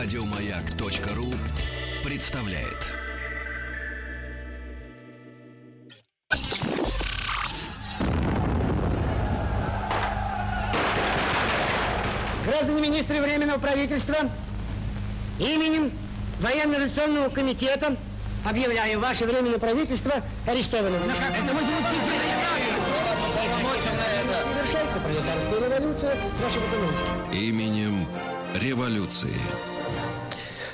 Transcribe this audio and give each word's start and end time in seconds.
Радиомаяк.ру 0.00 1.34
представляет. 2.04 2.86
Граждане 12.46 12.80
министры 12.80 13.20
Временного 13.20 13.58
правительства, 13.58 14.18
именем 15.40 15.90
Военно-революционного 16.38 17.28
комитета 17.30 17.96
объявляю 18.48 19.00
ваше 19.00 19.24
Временное 19.24 19.58
правительство 19.58 20.12
арестованным. 20.46 21.02
Это 21.10 21.54
мы 21.54 21.60
Совершается 24.54 25.00
пролетарская 25.00 25.68
революция 25.68 26.14
нашего 26.40 26.62
экономики. 26.68 27.36
Именем 27.36 28.06
революции. 28.54 29.34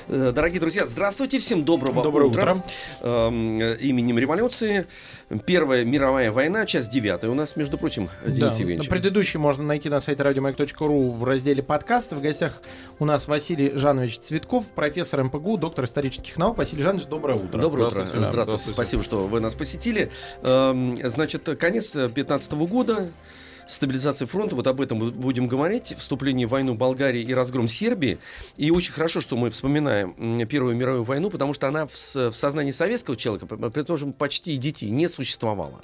Э, 0.07 0.31
Дорогие 0.33 0.59
друзья, 0.59 0.85
здравствуйте, 0.85 1.39
всем 1.39 1.65
доброго 1.65 2.03
Доброе 2.03 2.25
утра. 2.29 2.53
утро. 2.53 2.63
Эм, 3.01 3.59
Именем 3.59 4.19
революции. 4.19 4.85
Первая 5.47 5.83
мировая 5.83 6.31
война, 6.31 6.65
часть 6.67 6.91
девятая. 6.91 7.31
У 7.31 7.33
нас, 7.33 7.55
между 7.55 7.77
прочим, 7.79 8.09
Денис 8.25 8.39
Да, 8.39 8.47
Евгеньевич. 8.51 8.87
предыдущий 8.89 9.39
можно 9.39 9.63
найти 9.63 9.89
на 9.89 9.99
сайте 9.99 10.21
радиомаяк.ру 10.21 11.11
в 11.11 11.23
разделе 11.23 11.63
подкасты. 11.63 12.15
В 12.15 12.21
гостях 12.21 12.61
у 12.99 13.05
нас 13.05 13.27
Василий 13.27 13.71
Жанович 13.75 14.19
Цветков, 14.19 14.65
профессор 14.75 15.23
МПГУ, 15.23 15.57
доктор 15.57 15.85
исторических 15.85 16.37
наук. 16.37 16.57
Василий 16.59 16.83
Жанович, 16.83 17.05
доброе 17.05 17.37
утро. 17.39 17.59
Доброе 17.59 17.87
утро. 17.87 18.01
Здравствуйте. 18.01 18.17
Здравствуйте. 18.19 18.41
Здравствуйте. 18.43 18.73
Спасибо, 18.73 19.03
что 19.03 19.27
вы 19.27 19.39
нас 19.39 19.55
посетили. 19.55 20.11
Эм, 20.43 20.95
Значит, 21.09 21.43
конец 21.59 21.91
2015 21.91 22.51
года. 22.67 23.09
Стабилизация 23.67 24.27
фронта, 24.27 24.55
вот 24.55 24.67
об 24.67 24.79
этом 24.79 25.11
будем 25.11 25.47
говорить, 25.47 25.95
вступление 25.97 26.45
в 26.45 26.51
войну 26.51 26.75
Болгарии 26.75 27.21
и 27.21 27.33
разгром 27.33 27.67
Сербии. 27.67 28.19
И 28.57 28.69
очень 28.71 28.93
хорошо, 28.93 29.21
что 29.21 29.35
мы 29.37 29.49
вспоминаем 29.49 30.45
Первую 30.47 30.75
мировую 30.75 31.03
войну, 31.03 31.29
потому 31.29 31.53
что 31.53 31.67
она 31.67 31.87
в, 31.87 31.93
в 31.93 32.33
сознании 32.33 32.71
советского 32.71 33.15
человека, 33.17 33.47
п- 33.47 33.69
предположим, 33.71 34.13
почти 34.13 34.53
и 34.53 34.57
детей, 34.57 34.89
не 34.91 35.07
существовала. 35.09 35.81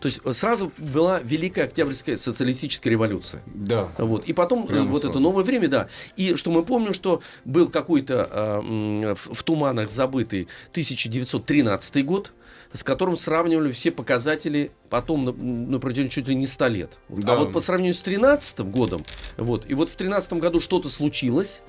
То 0.00 0.06
есть 0.06 0.20
э, 0.24 0.32
сразу 0.32 0.72
была 0.78 1.20
Великая 1.20 1.64
Октябрьская 1.64 2.16
социалистическая 2.16 2.90
революция. 2.90 3.42
Да. 3.46 3.88
Вот. 3.98 4.24
И 4.26 4.32
потом 4.32 4.64
э, 4.64 4.68
Прямо 4.68 4.90
вот 4.90 5.02
сразу. 5.02 5.12
это 5.12 5.20
новое 5.20 5.44
время, 5.44 5.68
да. 5.68 5.88
И 6.16 6.36
что 6.36 6.50
мы 6.50 6.64
помним, 6.64 6.94
что 6.94 7.22
был 7.44 7.68
какой-то 7.68 8.28
э, 8.30 9.14
в, 9.14 9.34
в 9.34 9.42
туманах 9.42 9.90
забытый 9.90 10.48
1913 10.72 12.04
год, 12.04 12.32
с 12.72 12.82
которым 12.82 13.16
сравнивали 13.16 13.72
все 13.72 13.90
показатели 13.90 14.72
потом 14.90 15.24
на, 15.24 15.32
на 15.32 15.78
протяжении 15.78 16.10
чуть 16.10 16.28
ли 16.28 16.34
не 16.34 16.46
100 16.46 16.66
лет. 16.68 16.98
Вот. 17.08 17.24
Да. 17.24 17.34
А 17.34 17.36
вот 17.36 17.52
по 17.52 17.60
сравнению 17.60 17.94
с 17.94 18.00
13 18.00 18.60
годом, 18.60 19.04
вот, 19.36 19.64
и 19.68 19.74
вот 19.74 19.90
в 19.90 19.96
13 19.96 20.34
году 20.34 20.60
что-то 20.60 20.88
случилось, 20.88 21.62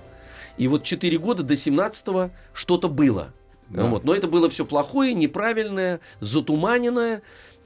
и 0.58 0.68
вот 0.68 0.84
4 0.84 1.18
года 1.18 1.44
до 1.44 1.56
17 1.56 2.32
что-то 2.54 2.90
было. 2.90 3.34
Да. 3.70 3.86
Вот. 3.86 4.04
Но 4.04 4.14
это 4.14 4.28
было 4.28 4.50
все 4.50 4.66
плохое, 4.66 5.14
неправильное, 5.14 6.00
затуманенное. 6.20 7.22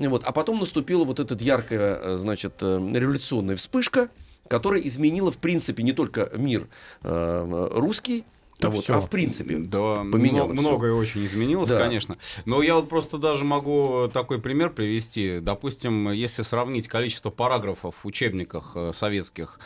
Вот. 0.08 0.23
А 0.23 0.31
потом 0.31 0.59
наступила 0.59 1.03
вот 1.03 1.19
эта 1.19 1.36
яркая, 1.36 1.95
э, 2.02 2.16
значит, 2.16 2.53
э, 2.61 2.78
революционная 2.95 3.55
вспышка, 3.58 4.09
которая 4.47 4.81
изменила, 4.81 5.31
в 5.31 5.38
принципе, 5.38 5.83
не 5.83 5.91
только 5.94 6.31
мир 6.36 6.67
э, 7.03 7.67
русский, 7.75 8.23
Да 8.61 8.69
вот, 8.69 8.89
а 8.89 9.00
в 9.00 9.09
принципе. 9.09 9.58
Да, 9.58 9.95
Поменялось 10.11 10.52
мно- 10.52 10.61
многое 10.72 10.91
очень 10.94 11.25
изменилось, 11.25 11.69
Да. 11.69 11.78
конечно. 11.78 12.17
Но 12.45 12.61
я 12.61 12.75
вот 12.75 12.89
просто 12.89 13.17
даже 13.17 13.45
могу 13.45 14.09
такой 14.14 14.41
пример 14.41 14.69
привести. 14.72 15.39
Допустим, 15.39 16.11
если 16.11 16.41
сравнить 16.41 16.88
количество 16.89 17.30
параграфов 17.30 17.95
в 18.03 18.06
учебниках 18.06 18.72
э, 18.75 18.91
советских 18.94 19.59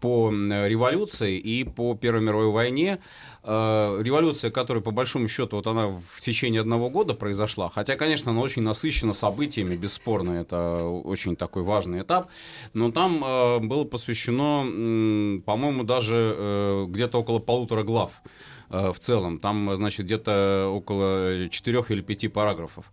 по 0.00 0.30
революции 0.30 1.38
и 1.38 1.62
по 1.62 1.94
Первой 1.94 2.22
мировой 2.22 2.50
войне, 2.50 2.98
э, 3.44 4.02
революция, 4.02 4.50
которая 4.50 4.82
по 4.82 4.90
большому 4.90 5.28
счету 5.28 5.56
вот 5.56 5.66
она 5.66 5.88
в 5.88 6.20
течение 6.20 6.60
одного 6.60 6.90
года 6.90 7.14
произошла, 7.14 7.68
хотя, 7.68 7.96
конечно, 7.96 8.30
она 8.32 8.40
очень 8.40 8.62
насыщена 8.62 9.12
событиями, 9.14 9.76
бесспорно, 9.76 10.32
это 10.32 10.84
очень 10.84 11.36
такой 11.36 11.62
важный 11.62 12.02
этап, 12.02 12.28
но 12.74 12.90
там 12.90 13.22
э, 13.24 13.58
было 13.60 13.84
посвящено, 13.84 14.62
м, 14.64 15.42
по-моему, 15.44 15.84
даже 15.84 16.34
э, 16.36 16.86
где-то 16.88 17.18
около 17.18 17.38
полутора 17.38 17.82
глав. 17.82 18.10
э, 18.24 18.28
в 18.72 18.98
целом. 18.98 19.38
Там, 19.38 19.70
э, 19.70 19.76
значит, 19.76 20.06
где-то 20.06 20.70
около 20.72 21.48
четырех 21.50 21.90
или 21.90 22.00
пяти 22.00 22.28
параграфов 22.28 22.86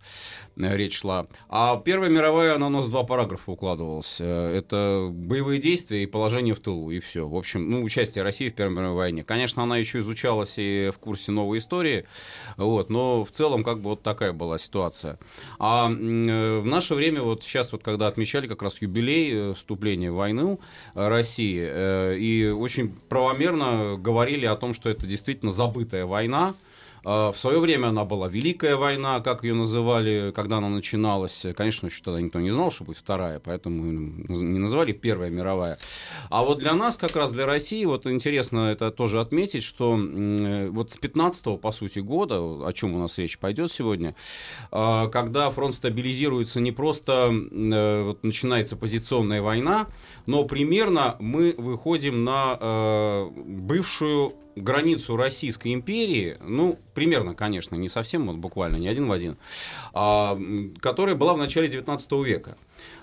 э, 0.56 0.76
речь 0.76 0.98
шла. 0.98 1.26
А 1.48 1.76
Первая 1.78 2.10
мировая, 2.10 2.54
она 2.56 2.66
у 2.66 2.70
нас 2.70 2.88
два 2.88 3.04
параграфа 3.04 3.50
укладывалась. 3.50 4.18
Э, 4.20 4.56
Это 4.56 5.08
боевые 5.10 5.60
действия 5.60 6.02
и 6.02 6.06
положение 6.06 6.54
в 6.54 6.60
тылу, 6.60 6.90
и 6.90 7.00
все. 7.00 7.26
В 7.26 7.36
общем, 7.36 7.70
ну, 7.70 7.82
участие 7.82 8.22
России 8.24 8.50
в 8.50 8.54
Первой 8.54 8.74
мировой 8.74 8.96
войне. 8.96 9.24
Конечно, 9.24 9.62
она 9.62 9.78
еще 9.78 10.00
изучалась 10.00 10.54
и 10.56 10.90
в 10.94 10.98
курсе 10.98 11.32
новой 11.32 11.58
истории, 11.58 12.06
вот, 12.56 12.90
но 12.90 13.24
в 13.24 13.30
целом 13.30 13.64
как 13.64 13.80
бы 13.80 13.90
вот 13.90 14.02
такая 14.02 14.32
была 14.32 14.58
ситуация. 14.58 15.18
А 15.58 15.90
э, 15.90 16.60
в 16.60 16.66
наше 16.66 16.94
время, 16.94 17.22
вот 17.22 17.42
сейчас 17.42 17.72
вот 17.72 17.82
когда 17.82 18.06
отмечали 18.06 18.46
как 18.46 18.62
раз 18.62 18.82
юбилей 18.82 19.30
э, 19.32 19.54
вступления 19.54 20.10
в 20.10 20.16
войну 20.16 20.60
э, 20.94 21.08
России, 21.08 21.60
э, 21.62 22.16
и 22.18 22.48
очень 22.48 22.94
правомерно 23.08 23.96
говорили 23.96 24.46
о 24.46 24.56
том, 24.56 24.74
что 24.74 24.90
это 24.90 25.06
действительно 25.06 25.52
забытая 25.70 26.04
война, 26.04 26.54
Э, 27.04 27.32
В 27.32 27.38
свое 27.38 27.58
время 27.60 27.88
она 27.88 28.04
была 28.04 28.28
Великая 28.28 28.76
война, 28.76 29.20
как 29.20 29.44
ее 29.44 29.54
называли, 29.54 30.32
когда 30.34 30.58
она 30.58 30.68
начиналась. 30.68 31.46
Конечно, 31.56 31.86
еще 31.86 32.02
тогда 32.02 32.20
никто 32.20 32.40
не 32.40 32.50
знал, 32.50 32.70
что 32.70 32.84
будет 32.84 32.98
вторая, 32.98 33.40
поэтому 33.40 33.84
не 33.84 34.58
называли 34.58 34.92
Первая 34.92 35.30
мировая. 35.30 35.78
А 36.28 36.42
вот 36.42 36.58
для 36.58 36.74
нас, 36.74 36.96
как 36.96 37.16
раз 37.16 37.32
для 37.32 37.46
России, 37.46 37.84
вот 37.84 38.06
интересно 38.06 38.70
это 38.70 38.90
тоже 38.90 39.20
отметить, 39.20 39.62
что 39.62 39.98
вот 40.70 40.92
с 40.92 40.96
15 40.96 41.60
по 41.60 41.72
сути, 41.72 42.00
года, 42.00 42.36
о 42.38 42.72
чем 42.72 42.94
у 42.94 42.98
нас 42.98 43.18
речь 43.18 43.38
пойдет 43.38 43.72
сегодня, 43.72 44.14
э, 44.70 45.08
когда 45.10 45.50
фронт 45.50 45.74
стабилизируется 45.74 46.60
не 46.60 46.72
просто 46.72 47.30
э, 47.30 48.02
вот 48.02 48.24
начинается 48.24 48.76
позиционная 48.76 49.42
война, 49.42 49.86
но 50.26 50.44
примерно 50.44 51.16
мы 51.18 51.54
выходим 51.56 52.24
на 52.24 52.56
э, 52.60 53.30
бывшую 53.34 54.34
границу 54.56 55.16
Российской 55.16 55.74
империи, 55.74 56.36
ну, 56.40 56.78
примерно, 56.94 57.34
конечно, 57.34 57.76
не 57.76 57.88
совсем, 57.88 58.26
вот 58.26 58.36
буквально, 58.36 58.76
не 58.76 58.88
один 58.88 59.06
в 59.06 59.12
один, 59.12 59.36
а, 59.92 60.38
которая 60.80 61.14
была 61.14 61.34
в 61.34 61.38
начале 61.38 61.68
19 61.68 62.12
века. 62.24 62.56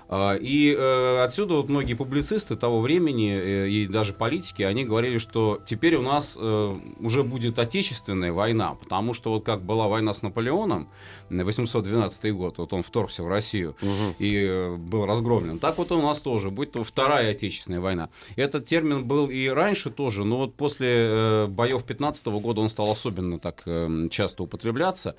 А, 0.10 0.36
И 0.36 0.74
э, 0.78 1.24
отсюда 1.24 1.56
вот 1.56 1.70
многие 1.70 1.94
публицисты 1.94 2.56
того 2.56 2.80
времени 2.80 3.32
э, 3.32 3.70
и 3.70 3.88
даже 3.88 4.14
политики, 4.14 4.62
они 4.62 4.86
говорили, 4.86 5.18
что 5.18 5.60
теперь 5.66 5.96
у 5.98 6.02
нас 6.02 6.38
э, 6.40 6.76
уже 7.00 7.24
будет 7.24 7.60
отечественная 7.60 8.32
война, 8.32 8.76
потому 8.76 9.14
что 9.14 9.34
вот 9.34 9.44
как 9.44 9.62
была 9.64 9.88
война 9.88 10.14
с 10.14 10.22
Наполеоном, 10.22 10.90
э, 11.30 11.44
812 11.44 12.34
год, 12.34 12.58
вот 12.58 12.72
он 12.72 12.84
вторгся 12.84 13.24
в 13.24 13.28
Россию 13.28 13.76
и 14.18 14.46
э, 14.50 14.76
был 14.76 15.06
разгромлен, 15.06 15.60
так 15.60 15.78
вот 15.78 15.92
у 15.92 16.02
нас 16.02 16.22
тоже 16.22 16.52
будет 16.52 16.78
вторая 16.86 17.32
отечественная 17.32 17.82
война. 17.82 18.10
Этот 18.38 18.66
термин 18.66 19.06
был 19.06 19.30
и 19.30 19.48
раньше 19.48 19.90
тоже, 19.90 20.24
но 20.24 20.38
вот 20.38 20.56
после 20.56 21.48
боев 21.50 21.84
15 21.84 22.28
года 22.28 22.62
он 22.62 22.70
стал 22.70 22.92
особенно 22.92 23.40
так 23.40 23.64
часто 24.10 24.44
употребляться. 24.44 25.16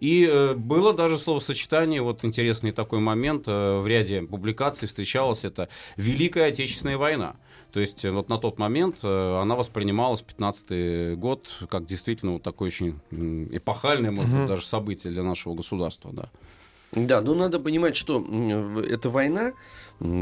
И 0.00 0.52
было 0.56 0.92
даже 0.92 1.18
словосочетание, 1.18 2.02
вот 2.02 2.24
интересный 2.24 2.72
такой 2.72 2.98
момент, 2.98 3.46
в 3.46 3.84
ряде 3.86 4.22
публикаций 4.32 4.88
встречалось 4.88 5.44
это 5.44 5.68
«Великая 5.96 6.46
Отечественная 6.46 6.98
война». 6.98 7.36
То 7.72 7.80
есть 7.80 8.04
э, 8.04 8.10
вот 8.10 8.28
на 8.28 8.38
тот 8.38 8.58
момент 8.58 8.96
э, 9.02 9.40
она 9.40 9.56
воспринималась, 9.56 10.20
15 10.20 11.18
год, 11.18 11.48
как 11.68 11.86
действительно 11.86 12.32
вот 12.32 12.42
такое 12.42 12.68
очень 12.68 12.98
эпохальное, 13.10 14.10
может 14.10 14.32
быть, 14.32 14.46
даже 14.46 14.66
событие 14.66 15.12
для 15.12 15.22
нашего 15.22 15.54
государства. 15.54 16.12
Да. 16.12 16.28
Да, 16.92 17.22
но 17.22 17.34
надо 17.34 17.58
понимать, 17.58 17.96
что 17.96 18.22
эта 18.86 19.08
война, 19.08 19.52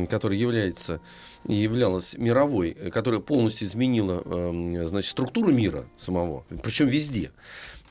которая 0.08 0.38
является 0.38 1.00
являлась 1.44 2.16
мировой, 2.16 2.70
э, 2.70 2.90
которая 2.90 3.20
полностью 3.20 3.66
изменила 3.66 4.22
значит, 4.86 5.10
структуру 5.10 5.50
мира 5.50 5.86
самого, 5.96 6.44
причем 6.62 6.86
везде. 6.86 7.32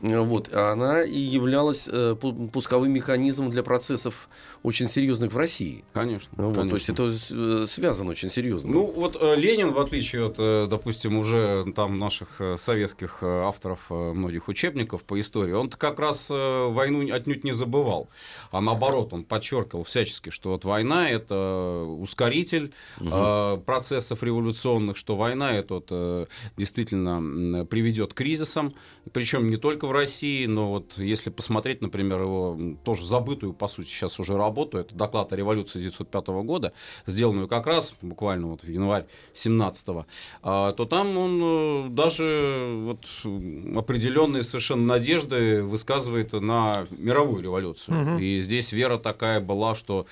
Э, 0.01 0.19
Вот, 0.19 0.54
она 0.54 1.04
и 1.04 1.19
являлась 1.19 1.88
э, 1.88 2.16
пу- 2.19 2.50
пусковым 2.50 2.92
механизмом 2.92 3.50
для 3.50 3.63
процессов 3.63 4.30
очень 4.63 4.90
серьезных 4.90 5.31
в 5.31 5.38
России. 5.38 5.84
Конечно. 5.94 6.30
Вот, 6.36 6.56
То 6.56 6.75
есть 6.75 6.88
конечно. 6.88 6.92
это 6.94 7.63
э, 7.63 7.68
связано 7.68 8.12
очень 8.12 8.30
серьезно. 8.30 8.72
Ну, 8.72 8.86
вот 8.86 9.18
э, 9.19 9.36
Ленин, 9.36 9.72
в 9.72 9.80
отличие 9.80 10.25
от, 10.28 10.36
э, 10.38 10.68
допустим, 10.69 11.18
уже 11.18 11.66
там 11.75 12.00
наших 12.00 12.40
э, 12.40 12.57
советских 12.57 13.19
э, 13.22 13.25
авторов 13.44 13.80
э, 13.90 14.13
многих 14.13 14.48
учебников 14.48 15.04
по 15.04 15.19
истории, 15.19 15.54
он 15.54 15.69
как 15.69 16.00
раз 16.00 16.28
э, 16.30 16.68
войну 16.68 17.13
отнюдь 17.13 17.44
не 17.44 17.54
забывал. 17.54 18.10
А 18.52 18.62
наоборот, 18.62 19.13
он 19.13 19.24
подчеркивал 19.24 19.84
всячески, 19.84 20.30
что 20.30 20.50
вот 20.52 20.66
война 20.66 21.10
это 21.10 21.84
ускоритель 22.00 22.72
э, 23.00 23.57
процессов 23.66 24.24
революционных, 24.24 24.98
что 24.98 25.16
война 25.16 25.54
эта 25.54 25.81
э, 25.90 26.25
действительно 26.57 27.66
приведет 27.66 28.13
к 28.13 28.18
кризисам, 28.18 28.74
причем 29.13 29.50
не 29.50 29.57
только 29.57 29.88
в 29.90 29.92
России, 29.92 30.46
но 30.46 30.70
вот 30.70 30.98
если 30.98 31.30
посмотреть, 31.30 31.82
например, 31.82 32.22
его 32.22 32.58
тоже 32.84 33.06
забытую, 33.06 33.54
по 33.54 33.68
сути, 33.68 33.88
сейчас 33.88 34.20
уже 34.20 34.38
работу, 34.38 34.78
это 34.78 34.96
доклад 34.96 35.34
о 35.34 35.36
революции 35.36 35.80
1905 35.80 36.28
года, 36.46 36.74
сделанную 37.06 37.48
как 37.48 37.68
раз 37.68 37.94
буквально 38.02 38.48
вот 38.48 38.64
в 38.64 38.70
январь 38.70 39.06
17 39.34 39.90
то 40.80 40.88
там 40.90 41.18
он 41.18 41.42
э, 41.42 41.90
даже 41.90 42.74
вот 42.84 43.06
определенные 43.78 44.44
совершенно 44.44 44.86
надежды 44.86 45.64
высказывает 45.64 46.34
на 46.34 46.86
мировую 46.92 47.44
революцию. 47.44 47.96
Мгм. 47.96 48.20
И 48.20 48.40
здесь 48.40 48.72
вера 48.72 48.98
такая 48.98 49.40
была, 49.40 49.76
что 49.76 50.06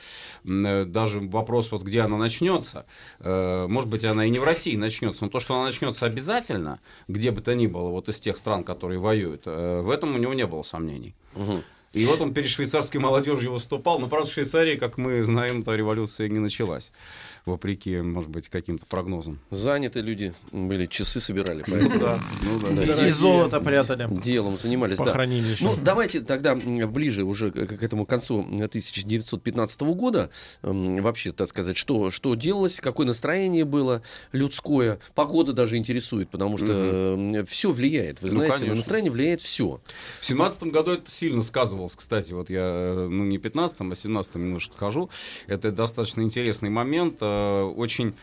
э, 0.43 0.85
даже 0.85 1.19
вопрос, 1.19 1.71
вот 1.71 1.83
где 1.83 2.01
она 2.01 2.17
начнется, 2.17 2.85
э, 3.19 3.67
может 3.67 3.89
быть, 3.89 4.03
она 4.03 4.25
и 4.25 4.29
не 4.29 4.39
в 4.39 4.43
России 4.43 4.75
начнется, 4.75 5.25
но 5.25 5.29
то, 5.29 5.39
что 5.39 5.55
она 5.55 5.65
начнется 5.65 6.05
обязательно, 6.05 6.79
где 7.07 7.31
бы 7.31 7.41
то 7.41 7.55
ни 7.55 7.67
было, 7.67 7.89
вот 7.89 8.09
из 8.09 8.19
тех 8.19 8.37
стран, 8.37 8.63
которые 8.63 8.99
воюют, 8.99 9.43
в 9.81 9.89
этом 9.89 10.15
у 10.15 10.17
него 10.17 10.33
не 10.33 10.45
было 10.45 10.63
сомнений. 10.63 11.13
Мгм. 11.35 11.63
И 11.93 12.05
вот 12.05 12.21
он 12.21 12.33
перед 12.33 12.49
швейцарской 12.49 12.99
молодежью 12.99 13.51
выступал, 13.51 13.99
но, 13.99 14.07
правда, 14.07 14.29
в 14.29 14.33
Швейцарии, 14.33 14.75
как 14.75 14.97
мы 14.97 15.23
знаем, 15.23 15.63
та 15.63 15.75
революция 15.75 16.29
не 16.29 16.39
началась, 16.39 16.91
вопреки, 17.47 17.97
может 18.01 18.29
быть, 18.29 18.49
каким-то 18.49 18.85
прогнозам. 18.85 19.39
Заняты 19.49 20.01
люди 20.01 20.33
были, 20.51 20.85
часы 20.85 21.19
собирали. 21.19 21.63
ну 21.67 21.99
да. 21.99 23.07
И- 23.07 23.11
золото 23.11 23.59
прятали 23.59 24.07
Делом 24.23 24.57
занимались, 24.57 24.97
по 24.97 25.05
да. 25.05 25.11
хранилищам. 25.11 25.67
Ну, 25.67 25.75
давайте 25.81 26.21
тогда 26.21 26.55
ближе 26.55 27.23
уже 27.23 27.51
к 27.51 27.81
этому 27.83 28.05
концу 28.05 28.39
1915 28.39 29.81
года, 29.81 30.29
вообще, 30.61 31.31
так 31.31 31.47
сказать, 31.49 31.77
что, 31.77 32.11
что 32.11 32.35
делалось, 32.35 32.79
какое 32.79 33.07
настроение 33.07 33.65
было 33.65 34.01
людское, 34.31 34.99
погода 35.15 35.53
даже 35.53 35.77
интересует, 35.77 36.29
потому 36.29 36.57
что 36.57 37.45
все 37.47 37.71
влияет, 37.71 38.21
вы 38.21 38.29
Ну, 38.29 38.37
знаете, 38.37 38.65
на 38.65 38.75
настроение 38.75 39.11
влияет 39.11 39.41
все. 39.41 39.81
В 40.21 40.25
семнадцатом 40.25 40.69
году 40.69 40.91
это 40.91 41.09
сильно 41.09 41.41
сказывалось, 41.41 41.95
кстати, 41.95 42.33
вот 42.33 42.49
я, 42.49 42.61
э, 42.63 43.07
ну, 43.09 43.23
не 43.25 43.37
15-м, 43.37 43.91
а 43.91 43.93
17-м 43.93 44.41
немножко 44.43 44.73
скажу. 44.75 45.09
Это 45.47 45.71
достаточно 45.71 46.21
интересный 46.21 46.69
момент. 46.69 47.17
Э, 47.37 47.63
Очень 47.75 48.15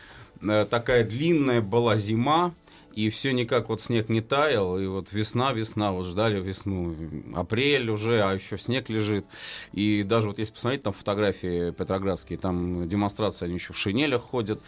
э, 0.43 0.67
такая 0.69 1.05
длинная 1.05 1.61
была 1.61 1.97
зима, 1.97 2.53
и 2.95 3.11
все 3.11 3.33
никак 3.33 3.69
вот 3.69 3.81
снег 3.81 4.09
не 4.09 4.21
таял, 4.21 4.79
и 4.79 4.87
вот 4.87 5.13
весна, 5.13 5.53
весна, 5.53 5.93
вот 5.93 6.07
ждали 6.07 6.41
весну, 6.41 6.95
апрель 7.35 7.91
уже, 7.91 8.23
а 8.23 8.33
еще 8.33 8.59
снег 8.59 8.89
лежит. 8.89 9.27
И 9.73 10.03
даже 10.03 10.29
вот 10.29 10.39
если 10.39 10.53
посмотреть 10.53 10.83
там 10.83 10.93
фотографии 10.93 11.71
петроградские, 11.73 12.39
там 12.39 12.89
демонстрации, 12.89 13.47
они 13.47 13.55
еще 13.55 13.73
в 13.73 13.79
шинелях 13.79 14.23
ходят. 14.23 14.61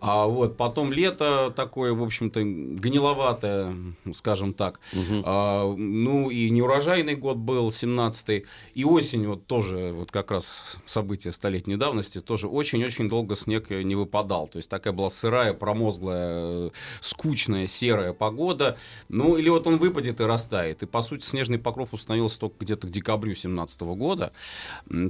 А 0.00 0.26
вот 0.26 0.56
потом 0.56 0.92
лето 0.92 1.52
такое, 1.56 1.92
в 1.92 2.02
общем-то, 2.02 2.42
гниловатое, 2.42 3.74
скажем 4.12 4.52
так. 4.52 4.80
А, 5.24 5.74
ну 5.74 6.30
и 6.30 6.50
неурожайный 6.50 7.16
год 7.16 7.36
был, 7.36 7.70
17-й. 7.70 8.44
И 8.74 8.84
осень 8.84 9.26
вот 9.26 9.46
тоже, 9.46 9.92
вот 9.92 10.10
как 10.10 10.30
раз 10.30 10.78
событие 10.86 11.32
столетней 11.32 11.76
давности, 11.76 12.20
тоже 12.20 12.46
очень-очень 12.46 13.08
долго 13.08 13.36
снег 13.36 13.70
не 13.70 13.94
выпадал. 13.94 14.48
То 14.48 14.58
есть 14.58 14.68
такая 14.68 14.92
была 14.92 15.10
сырая, 15.10 15.54
промозглая, 15.54 16.68
э, 16.68 16.70
скучная, 17.66 17.68
серая 17.68 18.12
погода. 18.12 18.76
Ну 19.08 19.36
или 19.36 19.48
вот 19.48 19.66
он 19.66 19.76
выпадет 19.76 20.20
и 20.20 20.24
растает. 20.24 20.82
И 20.82 20.86
по 20.86 21.02
сути 21.02 21.24
снежный 21.24 21.58
покров 21.58 21.92
установился 21.92 22.40
только 22.40 22.56
где-то 22.60 22.86
к 22.86 22.90
декабрю 22.90 23.34
17 23.34 23.80
года. 23.82 24.32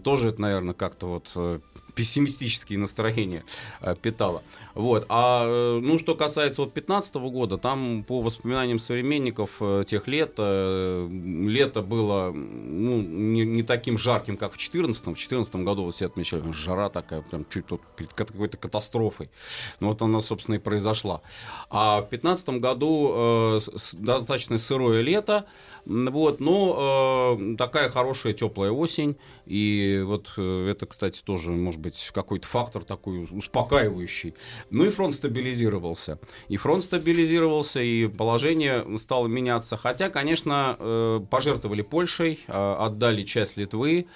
Тоже 0.03 0.31
это, 0.31 0.41
наверное, 0.41 0.75
как-то 0.75 1.07
вот 1.07 1.33
э, 1.35 1.61
пессимистические 1.97 2.79
настроения 2.79 3.45
э, 3.81 3.97
питало. 4.01 4.43
Вот. 4.75 5.07
А 5.09 5.47
э, 5.47 5.81
ну, 5.83 5.99
что 5.99 6.15
касается 6.15 6.61
вот 6.61 6.75
15 6.75 7.15
года, 7.17 7.57
там 7.59 8.05
по 8.05 8.21
воспоминаниям 8.21 8.79
современников 8.79 9.51
э, 9.61 9.85
тех 9.89 10.07
лет, 10.07 10.39
лето 10.39 11.83
было 11.83 12.31
ну, 12.33 13.01
не, 13.01 13.45
не 13.45 13.63
таким 13.63 13.99
жарким, 13.99 14.37
как 14.37 14.53
в 14.53 14.59
14 14.59 15.07
В 15.07 15.17
14 15.17 15.57
году 15.57 15.85
вот 15.85 15.95
все 15.95 16.07
отмечали, 16.07 16.53
жара 16.53 16.91
такая, 16.91 17.23
прям 17.23 17.47
чуть 17.49 17.71
вот 17.71 17.81
перед 17.97 18.13
ка- 18.13 18.27
какой-то 18.27 18.59
катастрофой. 18.59 19.31
Ну, 19.81 19.89
вот 19.89 20.03
она, 20.03 20.21
собственно, 20.21 20.57
и 20.57 20.59
произошла. 20.59 21.23
А 21.71 22.03
в 22.03 22.09
15 22.11 22.49
году 22.61 23.13
э, 23.17 23.61
достаточно 23.95 24.59
сырое 24.59 25.01
лето, 25.01 25.47
вот, 25.87 26.41
но 26.41 27.37
э, 27.39 27.57
такая 27.57 27.89
хорошая 27.89 28.35
теплая 28.35 28.71
осень. 28.71 29.17
И 29.47 30.03
вот 30.05 30.33
э, 30.37 30.69
это, 30.69 30.87
кстати, 30.87 31.23
тоже 31.23 31.53
может 31.53 31.81
быть 31.81 31.86
какой-то 32.13 32.47
фактор 32.47 32.85
такой 32.85 33.29
успокаивающий. 33.31 34.35
Ну 34.71 34.85
и 34.85 34.91
фронт 34.91 35.15
стабилизировался. 35.15 36.19
И 36.49 36.57
фронт 36.57 36.85
стабилизировался, 36.85 37.81
и 37.81 38.07
положение 38.07 38.99
стало 38.99 39.27
меняться. 39.27 39.77
Хотя, 39.77 40.11
конечно, 40.11 40.77
э, 40.79 41.21
пожертвовали 41.31 41.83
Польшей, 41.83 42.41
э, 42.47 42.77
отдали 42.79 43.23
часть 43.25 43.57
Литвы, 43.57 44.07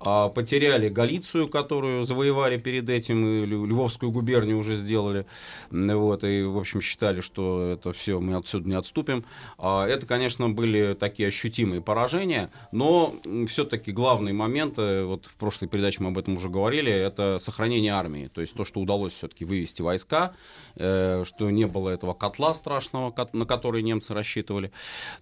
а, 0.00 0.28
потеряли 0.28 0.88
Галицию, 0.88 1.48
которую 1.48 2.04
завоевали 2.04 2.56
перед 2.56 2.88
этим, 2.88 3.26
и 3.26 3.46
Львовскую 3.46 4.12
губернию 4.12 4.58
уже 4.58 4.74
сделали. 4.74 5.26
Вот, 5.70 6.24
и, 6.24 6.42
в 6.42 6.58
общем, 6.58 6.80
считали, 6.80 7.20
что 7.20 7.72
это 7.72 7.92
все, 7.92 8.20
мы 8.20 8.36
отсюда 8.36 8.68
не 8.68 8.74
отступим. 8.74 9.24
А, 9.58 9.86
Это, 9.86 10.06
конечно, 10.06 10.48
были 10.48 10.94
такие 10.94 11.28
ощутимые 11.28 11.80
поражения, 11.80 12.50
но 12.72 13.14
все-таки 13.48 13.92
главный 13.92 14.32
момент, 14.32 14.74
э, 14.78 15.04
вот 15.04 15.26
в 15.26 15.36
прошлой 15.36 15.68
передаче 15.68 16.02
мы 16.02 16.10
об 16.10 16.18
этом 16.18 16.36
уже 16.36 16.48
говорили, 16.48 16.92
это 16.92 17.38
сохранение 17.40 17.92
армии. 17.92 18.28
То 18.32 18.40
есть 18.40 18.54
то, 18.54 18.64
что 18.64 18.80
удалось 18.80 19.12
все-таки 19.12 19.44
вывести 19.44 19.82
войска, 19.82 20.34
э, 20.76 21.24
что 21.26 21.50
не 21.50 21.66
было 21.66 21.90
этого 21.90 22.14
котла 22.14 22.54
страшного, 22.54 23.14
на 23.32 23.46
который 23.46 23.82
немцы 23.82 24.14
рассчитывали, 24.14 24.70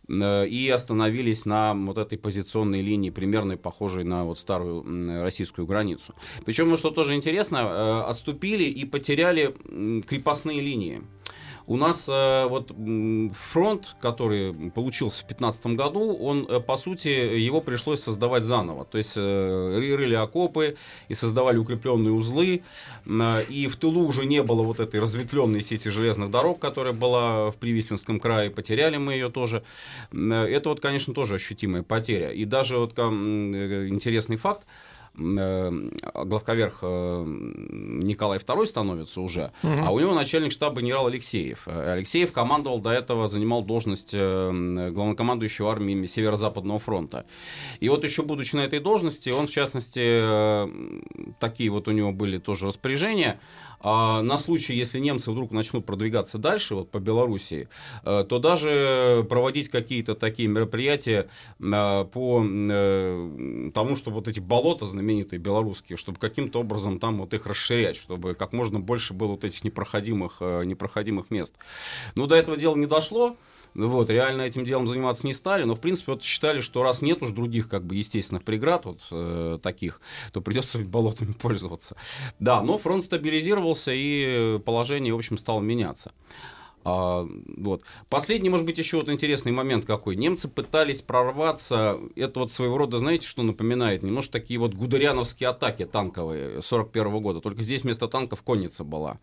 э, 0.08 0.46
и 0.48 0.68
остановились 0.68 1.44
на 1.44 1.74
вот 1.74 1.98
этой 1.98 2.18
позиционной 2.18 2.82
линии, 2.82 3.10
примерно 3.10 3.56
похожей 3.56 4.04
на 4.04 4.24
вот 4.24 4.38
старую 4.38 4.65
м, 4.68 5.22
российскую 5.22 5.66
границу. 5.66 6.14
Причем, 6.44 6.68
ну, 6.68 6.76
что 6.76 6.90
тоже 6.90 7.14
интересно, 7.14 7.56
э, 7.56 8.10
отступили 8.10 8.64
и 8.64 8.84
потеряли 8.84 9.54
крепостные 10.06 10.60
линии. 10.60 11.02
У 11.68 11.76
нас 11.76 12.08
э, 12.08 12.46
вот 12.48 12.70
фронт, 13.34 13.96
который 14.00 14.70
получился 14.70 15.24
в 15.24 15.26
2015 15.26 15.66
году, 15.76 16.14
он, 16.16 16.46
э, 16.48 16.60
по 16.60 16.76
сути, 16.76 17.08
его 17.08 17.60
пришлось 17.60 18.00
создавать 18.00 18.44
заново. 18.44 18.84
То 18.84 18.98
есть 18.98 19.14
э, 19.16 19.20
ры- 19.20 19.96
рыли 19.96 20.14
окопы 20.14 20.76
и 21.08 21.14
создавали 21.14 21.58
укрепленные 21.58 22.12
узлы. 22.12 22.62
Э, 23.06 23.42
И 23.48 23.66
в 23.66 23.76
тылу 23.76 24.06
уже 24.06 24.26
не 24.26 24.42
было 24.44 24.62
вот 24.62 24.78
этой 24.78 25.00
разветвленной 25.00 25.60
сети 25.62 25.88
железных 25.90 26.30
дорог, 26.30 26.60
которая 26.60 26.92
была 26.92 27.50
в 27.50 27.56
Привисинском 27.56 28.20
крае. 28.20 28.50
Потеряли 28.50 28.96
мы 28.98 29.14
ее 29.14 29.28
тоже. 29.28 29.64
Э, 30.12 30.46
Это 30.48 30.68
вот, 30.68 30.80
конечно, 30.80 31.14
тоже 31.14 31.34
ощутимая 31.34 31.82
потеря. 31.82 32.30
И 32.30 32.44
даже 32.44 32.78
вот 32.78 32.92
э, 32.96 33.02
интересный 33.88 34.36
факт 34.36 34.66
главковерх 35.16 36.78
э, 36.82 37.24
Николай 37.26 38.38
II 38.38 38.66
становится 38.66 39.20
уже, 39.20 39.52
а 39.62 39.92
у 39.92 40.00
него 40.00 40.14
начальник 40.14 40.52
штаба 40.52 40.80
генерал 40.82 41.06
Алексеев. 41.06 41.62
Э, 41.66 41.92
Алексеев 41.92 42.32
командовал 42.32 42.80
до 42.80 42.90
этого, 42.90 43.26
занимал 43.28 43.62
должность 43.62 44.10
э, 44.12 44.90
главнокомандующего 44.92 45.70
армиями 45.70 46.06
Северо-Западного 46.06 46.78
фронта. 46.78 47.26
И 47.80 47.88
вот 47.88 48.04
еще 48.04 48.22
будучи 48.22 48.56
на 48.56 48.60
этой 48.60 48.80
должности, 48.80 49.30
он, 49.30 49.46
в 49.46 49.50
частности, 49.50 50.00
э, 50.02 50.68
такие 51.38 51.70
вот 51.70 51.88
у 51.88 51.92
него 51.92 52.12
были 52.12 52.38
тоже 52.38 52.66
распоряжения, 52.66 53.40
а 53.88 54.20
на 54.20 54.36
случай, 54.36 54.74
если 54.74 54.98
немцы 54.98 55.30
вдруг 55.30 55.52
начнут 55.52 55.86
продвигаться 55.86 56.38
дальше, 56.38 56.74
вот 56.74 56.90
по 56.90 56.98
Белоруссии, 56.98 57.68
э, 58.02 58.24
то 58.28 58.40
даже 58.40 59.24
проводить 59.28 59.68
какие-то 59.68 60.16
такие 60.16 60.48
мероприятия 60.48 61.28
э, 61.60 62.04
по 62.12 62.44
э, 62.44 63.70
тому, 63.72 63.94
чтобы 63.94 64.16
вот 64.16 64.26
эти 64.26 64.40
болота 64.40 64.86
знаменитые 64.86 65.38
белорусские, 65.38 65.98
чтобы 65.98 66.18
каким-то 66.18 66.58
образом 66.62 66.98
там 66.98 67.18
вот 67.18 67.32
их 67.32 67.46
расширять, 67.46 67.94
чтобы 67.94 68.34
как 68.34 68.52
можно 68.52 68.80
больше 68.80 69.14
было 69.14 69.28
вот 69.28 69.44
этих 69.44 69.62
непроходимых, 69.62 70.40
непроходимых 70.40 71.30
мест. 71.30 71.54
Но 72.16 72.26
до 72.26 72.34
этого 72.34 72.56
дела 72.56 72.74
не 72.74 72.86
дошло. 72.86 73.36
Ну 73.76 73.90
Вот, 73.90 74.08
реально 74.08 74.42
этим 74.42 74.64
делом 74.64 74.88
заниматься 74.88 75.26
не 75.26 75.34
стали, 75.34 75.64
но, 75.64 75.74
в 75.74 75.80
принципе, 75.80 76.12
вот 76.12 76.22
считали, 76.22 76.60
что 76.62 76.82
раз 76.82 77.02
нет 77.02 77.22
уж 77.22 77.32
других, 77.32 77.68
как 77.68 77.84
бы, 77.84 77.94
естественных 77.94 78.42
преград 78.42 78.86
вот 78.86 79.00
э, 79.10 79.58
таких, 79.62 80.00
то 80.32 80.40
придется 80.40 80.78
болотами 80.78 81.32
пользоваться. 81.42 81.94
Да, 82.38 82.62
но 82.62 82.78
фронт 82.78 83.04
стабилизировался, 83.04 83.92
и 83.94 84.58
положение, 84.64 85.12
в 85.12 85.18
общем, 85.18 85.36
стало 85.36 85.60
меняться. 85.60 86.12
А, 86.88 87.26
вот. 87.56 87.82
Последний, 88.08 88.48
может 88.48 88.64
быть, 88.64 88.78
еще 88.78 88.98
вот 88.98 89.08
интересный 89.08 89.50
момент 89.50 89.84
какой. 89.84 90.14
Немцы 90.14 90.46
пытались 90.46 91.02
прорваться, 91.02 91.98
это 92.14 92.38
вот 92.38 92.52
своего 92.52 92.78
рода, 92.78 93.00
знаете, 93.00 93.26
что 93.26 93.42
напоминает? 93.42 94.04
Немножко 94.04 94.34
такие 94.34 94.60
вот 94.60 94.74
гудериановские 94.74 95.48
атаки 95.48 95.84
танковые 95.84 96.62
41 96.62 97.20
года, 97.20 97.40
только 97.40 97.62
здесь 97.62 97.82
вместо 97.82 98.06
танков 98.06 98.42
конница 98.42 98.84
была. 98.84 99.18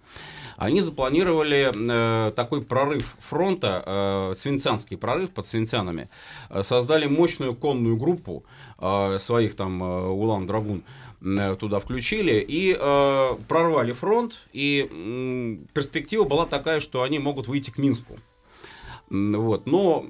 Они 0.58 0.82
запланировали 0.82 1.72
э, 1.74 2.32
такой 2.32 2.64
прорыв 2.64 3.16
фронта, 3.22 3.84
э, 3.86 4.34
свинцанский 4.36 4.98
прорыв 4.98 5.32
под 5.32 5.46
свинцанами, 5.46 6.10
Э, 6.50 6.64
создали 6.64 7.08
мощную 7.08 7.56
конную 7.56 7.98
группу, 7.98 8.44
своих 9.20 9.56
там 9.56 9.84
э, 9.84 10.08
Улан-Драгун 10.10 10.84
э, 11.22 11.56
туда 11.60 11.80
включили 11.80 12.44
и 12.48 12.76
э, 12.78 13.36
прорвали 13.48 13.94
фронт. 13.94 14.48
И 14.52 15.66
перспектива 15.74 16.24
была 16.24 16.46
такая, 16.46 16.80
что 16.80 17.04
они 17.04 17.20
могут 17.20 17.48
выйти 17.48 17.72
к 17.72 17.78
Минску. 17.78 18.18
Вот. 19.14 19.68
Но 19.68 20.04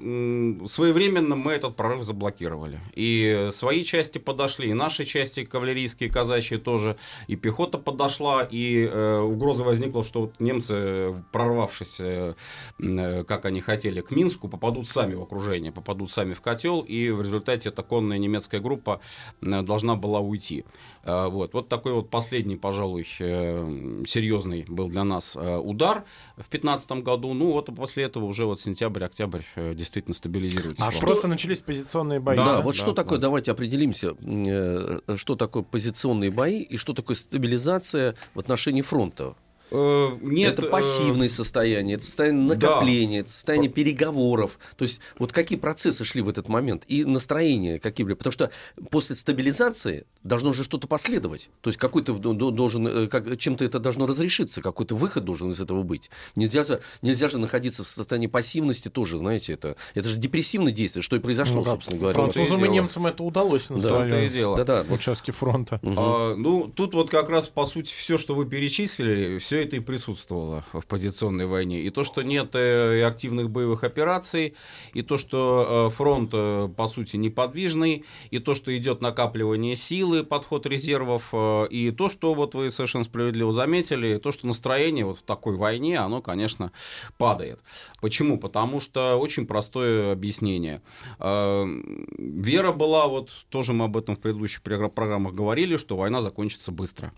своевременно 0.66 1.36
мы 1.36 1.52
этот 1.52 1.76
прорыв 1.76 2.04
заблокировали. 2.04 2.80
И 2.94 3.50
свои 3.52 3.84
части 3.84 4.16
подошли, 4.16 4.70
и 4.70 4.72
наши 4.72 5.04
части 5.04 5.44
кавалерийские, 5.44 6.08
казачьи 6.10 6.56
тоже, 6.56 6.96
и 7.26 7.36
пехота 7.36 7.76
подошла, 7.76 8.42
и 8.50 8.88
э, 8.90 9.18
угроза 9.20 9.62
возникла, 9.62 10.04
что 10.04 10.22
вот 10.22 10.40
немцы, 10.40 11.22
прорвавшись, 11.32 12.00
э, 12.00 12.34
э, 12.78 13.24
как 13.24 13.44
они 13.44 13.60
хотели, 13.60 14.00
к 14.00 14.10
Минску, 14.10 14.48
попадут 14.48 14.88
сами 14.88 15.14
в 15.14 15.22
окружение, 15.22 15.70
попадут 15.70 16.10
сами 16.10 16.32
в 16.32 16.40
котел, 16.40 16.80
и 16.80 17.10
в 17.10 17.20
результате 17.20 17.68
эта 17.68 17.82
конная 17.82 18.16
немецкая 18.16 18.60
группа 18.60 19.02
э, 19.42 19.62
должна 19.62 19.96
была 19.96 20.20
уйти. 20.20 20.64
Э, 21.04 21.28
Вот, 21.28 21.52
вот 21.52 21.68
такой 21.68 21.92
вот 21.92 22.08
последний, 22.08 22.56
пожалуй, 22.56 23.06
э, 23.18 24.02
серьезный 24.06 24.64
был 24.66 24.88
для 24.88 25.04
нас 25.04 25.36
э, 25.36 25.56
удар 25.58 26.04
в 26.36 26.48
2015 26.48 26.92
году. 27.02 27.34
Ну 27.34 27.52
вот 27.52 27.66
после 27.76 28.04
этого 28.04 28.24
уже 28.24 28.46
вот 28.46 28.60
сентябрь, 28.60 28.93
октябрь 29.02 29.42
э, 29.56 29.74
действительно 29.74 30.14
стабилизируется. 30.14 30.86
А 30.86 30.90
фронт. 30.90 31.04
Просто 31.04 31.26
начались 31.26 31.60
позиционные 31.60 32.20
бои. 32.20 32.36
Да, 32.36 32.44
Да, 32.44 32.60
вот 32.60 32.76
да, 32.76 32.82
что 32.82 32.92
такое, 32.92 33.18
да. 33.18 33.22
давайте 33.22 33.50
определимся, 33.50 34.14
э, 34.22 35.16
что 35.16 35.34
такое 35.34 35.62
позиционные 35.64 36.30
бои 36.30 36.60
и 36.60 36.76
что 36.76 36.92
такое 36.92 37.16
стабилизация 37.16 38.14
в 38.34 38.38
отношении 38.38 38.82
фронта. 38.82 39.34
Э, 39.70 40.10
Нет, 40.20 40.54
это 40.54 40.66
э, 40.66 40.70
пассивное 40.70 41.28
состояние, 41.28 41.96
это 41.96 42.04
состояние 42.04 42.48
да. 42.48 42.68
накопления, 42.68 43.20
это 43.20 43.30
состояние 43.30 43.70
переговоров. 43.70 44.58
То 44.76 44.84
есть 44.84 45.00
вот 45.18 45.32
какие 45.32 45.58
процессы 45.58 46.04
шли 46.04 46.22
в 46.22 46.28
этот 46.28 46.48
момент 46.48 46.84
и 46.86 47.04
настроения 47.04 47.78
какие 47.78 48.04
были. 48.04 48.14
Потому 48.14 48.32
что 48.32 48.50
после 48.90 49.16
стабилизации 49.16 50.06
должно 50.22 50.52
же 50.52 50.64
что-то 50.64 50.86
последовать. 50.86 51.50
То 51.60 51.70
есть 51.70 51.78
какой-то 51.78 52.14
должен, 52.14 52.86
э, 52.86 53.06
как, 53.08 53.36
чем-то 53.38 53.64
это 53.64 53.78
должно 53.78 54.06
разрешиться, 54.06 54.62
какой-то 54.62 54.94
выход 54.96 55.24
должен 55.24 55.50
из 55.50 55.60
этого 55.60 55.82
быть. 55.82 56.10
Нельзя 56.36 56.64
же, 56.64 56.80
нельзя 57.02 57.28
же 57.28 57.38
находиться 57.38 57.84
в 57.84 57.86
состоянии 57.86 58.26
пассивности 58.26 58.88
тоже, 58.88 59.18
знаете, 59.18 59.54
это, 59.54 59.76
это 59.94 60.08
же 60.08 60.16
депрессивное 60.18 60.72
действие, 60.72 61.02
что 61.02 61.16
и 61.16 61.18
произошло, 61.18 61.56
Ну 61.56 61.64
да, 61.64 61.70
собственно 61.72 61.98
говоря. 61.98 62.14
Французам 62.14 62.64
и 62.64 62.68
немцам 62.68 63.06
это 63.06 63.22
удалось 63.22 63.70
на 63.70 63.80
Да, 63.80 64.22
и 64.22 64.28
дело. 64.28 64.56
Да-да, 64.56 64.84
вот 64.84 64.98
участке 64.98 65.32
фронта. 65.32 65.78
Мгм. 65.82 65.94
А, 65.98 66.34
ну, 66.36 66.68
тут 66.74 66.94
вот 66.94 67.10
как 67.10 67.28
раз, 67.28 67.48
по 67.48 67.66
сути, 67.66 67.92
все, 67.92 68.18
что 68.18 68.34
вы 68.34 68.46
перечислили, 68.46 69.38
все 69.38 69.53
это 69.62 69.76
и 69.76 69.80
присутствовало 69.80 70.64
в 70.72 70.84
позиционной 70.86 71.46
войне. 71.46 71.80
И 71.82 71.90
то, 71.90 72.04
что 72.04 72.22
нет 72.22 72.54
э, 72.54 73.02
активных 73.02 73.50
боевых 73.50 73.84
операций, 73.84 74.54
и 74.92 75.02
то, 75.02 75.18
что 75.18 75.88
э, 75.90 75.96
фронт, 75.96 76.30
э, 76.32 76.68
по 76.76 76.88
сути, 76.88 77.16
неподвижный, 77.16 78.04
и 78.30 78.38
то, 78.38 78.54
что 78.54 78.76
идет 78.76 79.00
накапливание 79.00 79.76
силы, 79.76 80.24
подход 80.24 80.66
резервов, 80.66 81.32
и 81.70 81.92
то, 81.96 82.08
что, 82.08 82.34
вот 82.34 82.54
вы 82.54 82.70
совершенно 82.70 83.04
справедливо 83.04 83.52
заметили, 83.52 84.18
то, 84.18 84.32
что 84.32 84.46
настроение 84.46 85.04
вот 85.04 85.18
в 85.18 85.22
такой 85.22 85.56
войне, 85.56 85.98
оно, 85.98 86.22
конечно, 86.22 86.72
падает. 87.18 87.60
Почему? 88.00 88.38
Потому 88.38 88.80
что 88.80 89.16
очень 89.16 89.46
простое 89.46 90.12
объяснение. 90.12 90.82
Вера 91.18 92.72
была, 92.72 93.08
вот 93.08 93.30
тоже 93.48 93.72
мы 93.72 93.84
об 93.84 93.96
этом 93.96 94.16
в 94.16 94.20
предыдущих 94.20 94.62
програ- 94.62 94.88
программах 94.88 95.34
говорили, 95.34 95.76
что 95.76 95.96
война 95.96 96.20
закончится 96.20 96.72
быстро, 96.72 97.12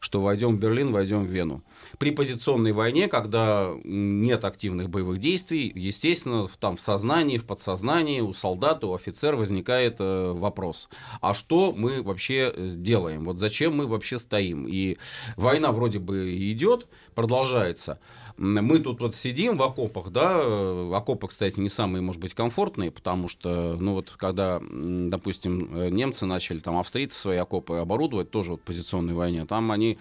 что 0.00 0.20
войдем 0.20 0.56
в 0.56 0.58
Берлин, 0.58 0.92
войдем 0.92 1.24
в 1.24 1.30
Вену. 1.30 1.62
При 1.98 2.10
позиционной 2.10 2.72
войне, 2.72 3.08
когда 3.08 3.72
нет 3.84 4.44
активных 4.44 4.88
боевых 4.90 5.18
действий, 5.18 5.72
естественно, 5.74 6.48
там 6.60 6.76
в 6.76 6.80
сознании, 6.80 7.38
в 7.38 7.44
подсознании 7.44 8.20
у 8.20 8.32
солдата, 8.32 8.86
у 8.86 8.94
офицера 8.94 9.36
возникает 9.36 9.96
э, 9.98 10.32
вопрос, 10.32 10.88
а 11.20 11.34
что 11.34 11.72
мы 11.76 12.02
вообще 12.02 12.54
делаем? 12.56 13.24
Вот 13.24 13.38
зачем 13.38 13.76
мы 13.76 13.86
вообще 13.86 14.18
стоим? 14.18 14.66
И 14.68 14.98
война 15.36 15.72
вроде 15.72 15.98
бы 15.98 16.36
идет, 16.36 16.86
продолжается. 17.14 17.98
Мы 18.38 18.78
тут 18.78 19.00
вот 19.00 19.16
сидим 19.16 19.56
в 19.56 19.62
окопах, 19.62 20.10
да, 20.10 20.38
э, 20.40 20.92
окопы, 20.94 21.26
кстати, 21.26 21.58
не 21.58 21.68
самые, 21.68 22.02
может 22.02 22.20
быть, 22.20 22.34
комфортные, 22.34 22.92
потому 22.92 23.28
что, 23.28 23.76
ну 23.80 23.94
вот, 23.94 24.14
когда, 24.16 24.60
допустим, 24.60 25.76
э, 25.76 25.88
немцы 25.90 26.24
начали, 26.24 26.60
там, 26.60 26.78
австрийцы 26.78 27.18
свои 27.18 27.36
окопы 27.36 27.78
оборудовать, 27.78 28.30
тоже 28.30 28.52
вот 28.52 28.60
в 28.60 28.64
позиционной 28.64 29.14
войне, 29.14 29.44
там 29.44 29.72
они 29.72 29.98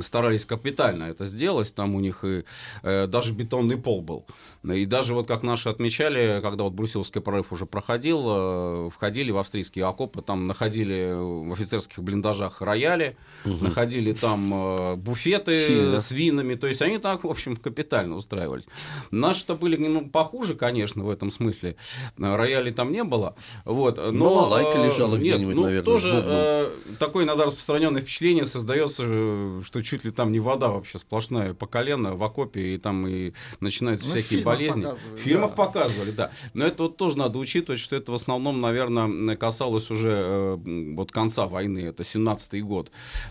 старались 0.00 0.44
капитально 0.44 1.04
это 1.04 1.24
сделать, 1.24 1.74
там 1.74 1.94
у 1.94 2.00
них 2.00 2.22
и 2.22 2.44
э, 2.82 3.06
даже 3.06 3.32
бетонный 3.32 3.78
пол 3.78 4.02
был. 4.02 4.26
И 4.62 4.84
даже 4.84 5.14
вот 5.14 5.26
как 5.26 5.42
наши 5.42 5.70
отмечали, 5.70 6.40
когда 6.42 6.64
вот 6.64 6.74
Брусиловский 6.74 7.22
прорыв 7.22 7.50
уже 7.50 7.64
проходил, 7.64 8.24
э, 8.26 8.90
входили 8.94 9.30
в 9.30 9.38
австрийские 9.38 9.86
окопы, 9.86 10.20
там 10.20 10.46
находили 10.46 11.12
в 11.14 11.52
офицерских 11.52 12.02
блиндажах 12.02 12.60
рояли, 12.60 13.16
находили 13.44 14.12
там 14.12 14.50
э, 14.52 14.96
буфеты 14.96 15.66
Сильно. 15.66 16.00
с 16.02 16.10
винами, 16.10 16.56
то 16.56 16.66
есть 16.66 16.82
они 16.82 16.98
так, 16.98 17.24
в 17.24 17.28
общем, 17.28 17.56
капитально 17.70 18.16
устраивались. 18.16 18.66
Наши-то 19.10 19.54
были 19.54 19.80
немного 19.80 20.08
похуже, 20.08 20.54
конечно, 20.54 21.04
в 21.04 21.10
этом 21.10 21.30
смысле. 21.30 21.76
Роялей 22.18 22.72
там 22.72 22.92
не 22.92 23.04
было. 23.04 23.36
Вот, 23.64 23.96
но, 23.96 24.24
Балалайка 24.24 24.78
э, 24.78 24.86
лежала 24.88 25.16
нет, 25.16 25.36
где-нибудь, 25.36 25.54
ну, 25.54 25.62
наверное, 25.62 25.84
тоже 25.84 26.10
э, 26.12 26.70
такое 26.98 27.24
иногда 27.24 27.44
распространенное 27.46 28.02
впечатление 28.02 28.44
создается, 28.44 29.04
что 29.64 29.82
чуть 29.82 30.04
ли 30.04 30.10
там 30.10 30.32
не 30.32 30.40
вода 30.40 30.68
вообще 30.68 30.98
сплошная 30.98 31.54
по 31.54 31.66
колено 31.66 32.16
в 32.16 32.22
окопе, 32.24 32.74
и 32.74 32.78
там 32.78 33.06
и 33.06 33.32
начинаются 33.60 34.08
Ну, 34.08 34.14
всякие 34.14 34.42
болезни. 34.42 34.84
В 34.84 35.18
фильмах 35.18 35.50
да. 35.50 35.56
показывали, 35.56 36.10
да. 36.10 36.32
Но 36.54 36.66
это 36.66 36.84
вот 36.84 36.96
тоже 36.96 37.16
надо 37.16 37.38
учитывать, 37.38 37.80
что 37.80 37.94
это 37.94 38.10
в 38.10 38.16
основном, 38.16 38.60
наверное, 38.60 39.36
касалось 39.36 39.90
уже 39.90 40.10
э, 40.10 40.58
вот 40.96 41.12
конца 41.12 41.46
войны, 41.46 41.80
это 41.80 42.02
17-й 42.02 42.60
год. 42.62 42.90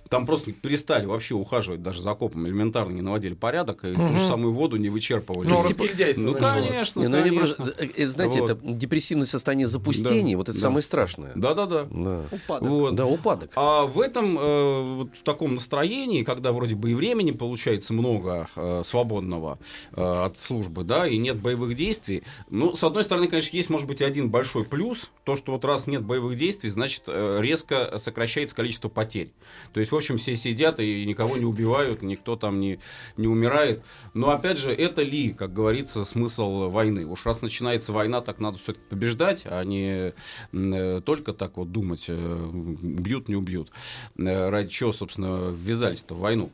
Там 0.10 0.25
просто 0.25 0.53
перестали 0.53 1.05
вообще 1.05 1.36
ухаживать 1.36 1.84
даже 1.84 2.01
за 2.01 2.12
окопом, 2.12 2.48
элементарно 2.48 2.93
не 2.93 3.01
наводили 3.01 3.34
порядок, 3.34 3.84
и 3.84 3.93
ту 3.93 4.15
же 4.15 4.19
самую 4.29 4.53
воду 4.53 4.77
не 4.77 4.89
вычерпывали. 4.89 5.48
Ну, 5.48 5.63
распиздяйство 5.63 6.21
ну, 6.21 6.33
конечно, 6.33 7.00
Не, 7.00 7.07
ну, 7.07 7.17
конечно. 7.17 7.38
просто, 7.38 7.83
э, 7.83 7.89
э, 7.95 8.07
знаете, 8.07 8.41
Вот. 8.41 8.50
это 8.50 8.59
депрессивное 8.63 9.25
состояние 9.27 9.67
запустения, 9.67 10.33
Да, 10.33 10.38
вот 10.38 10.50
это 10.50 10.57
да. 10.57 10.62
самое 10.62 10.81
страшное. 10.81 11.31
Да-да-да. 11.36 11.88
Да. 11.89 12.24
Упадок. 12.31 12.69
Вот. 12.69 12.95
Да, 12.95 13.05
упадок. 13.05 13.51
А 13.55 13.86
в 13.86 14.00
этом 14.00 14.38
э, 14.39 14.95
вот 14.98 15.09
в 15.17 15.24
таком 15.24 15.55
настроении, 15.55 16.24
когда 16.24 16.51
вроде 16.51 16.75
бы 16.75 16.91
и 16.91 16.93
времени 16.93 17.31
получается 17.31 17.93
много 17.93 18.50
э, 18.55 18.81
свободного 18.83 19.59
э, 19.91 20.01
от 20.01 20.38
службы, 20.39 20.83
да, 20.83 21.07
и 21.07 21.17
нет 21.17 21.38
боевых 21.38 21.75
действий, 21.75 22.24
ну, 22.50 22.75
с 22.75 22.83
одной 22.83 23.03
стороны, 23.03 23.27
конечно, 23.27 23.55
есть, 23.55 23.69
может 23.69 23.88
быть, 23.88 24.01
один 24.01 24.29
большой 24.29 24.63
плюс, 24.63 25.12
то, 25.24 25.36
что 25.36 25.51
вот 25.51 25.65
раз 25.65 25.88
нет 25.88 26.03
боевых 26.03 26.36
действий, 26.36 26.69
значит, 26.69 27.03
э, 27.07 27.39
резко 27.41 27.98
сокращается 27.98 28.55
количество 28.55 28.89
потерь. 28.89 29.31
То 29.74 29.79
есть, 29.79 29.91
в 29.91 29.95
общем, 29.95 30.17
все 30.17 30.36
сидят 30.36 30.79
и 30.79 31.05
никого 31.05 31.38
не 31.38 31.45
убивают, 31.45 32.01
никто 32.01 32.36
там 32.36 32.59
не, 32.59 32.79
не 33.17 33.27
умирает. 33.27 33.83
Но, 34.13 34.32
опять 34.32 34.58
же, 34.58 34.72
это 34.72 35.01
ли, 35.01 35.34
как 35.34 35.54
говорится, 35.54 36.06
смысл 36.06 36.70
войны? 36.70 37.06
Уж 37.06 37.25
раз 37.25 37.42
начинается 37.42 37.94
война, 37.94 38.22
так 38.22 38.39
надо 38.39 38.58
все-таки 38.58 38.86
побеждать, 38.89 39.44
а 39.46 39.63
не 39.63 40.13
э, 40.51 41.01
только 41.01 41.34
так 41.34 41.58
вот 41.58 41.72
думать, 41.72 42.06
э, 42.08 42.16
убьют, 42.16 43.30
не 43.30 43.36
убьют. 43.36 43.72
Э, 44.18 44.50
Ради 44.50 44.70
чего, 44.70 44.92
собственно, 44.92 45.50
ввязались-то 45.51 46.16
в 46.16 46.20
войну. 46.20 46.51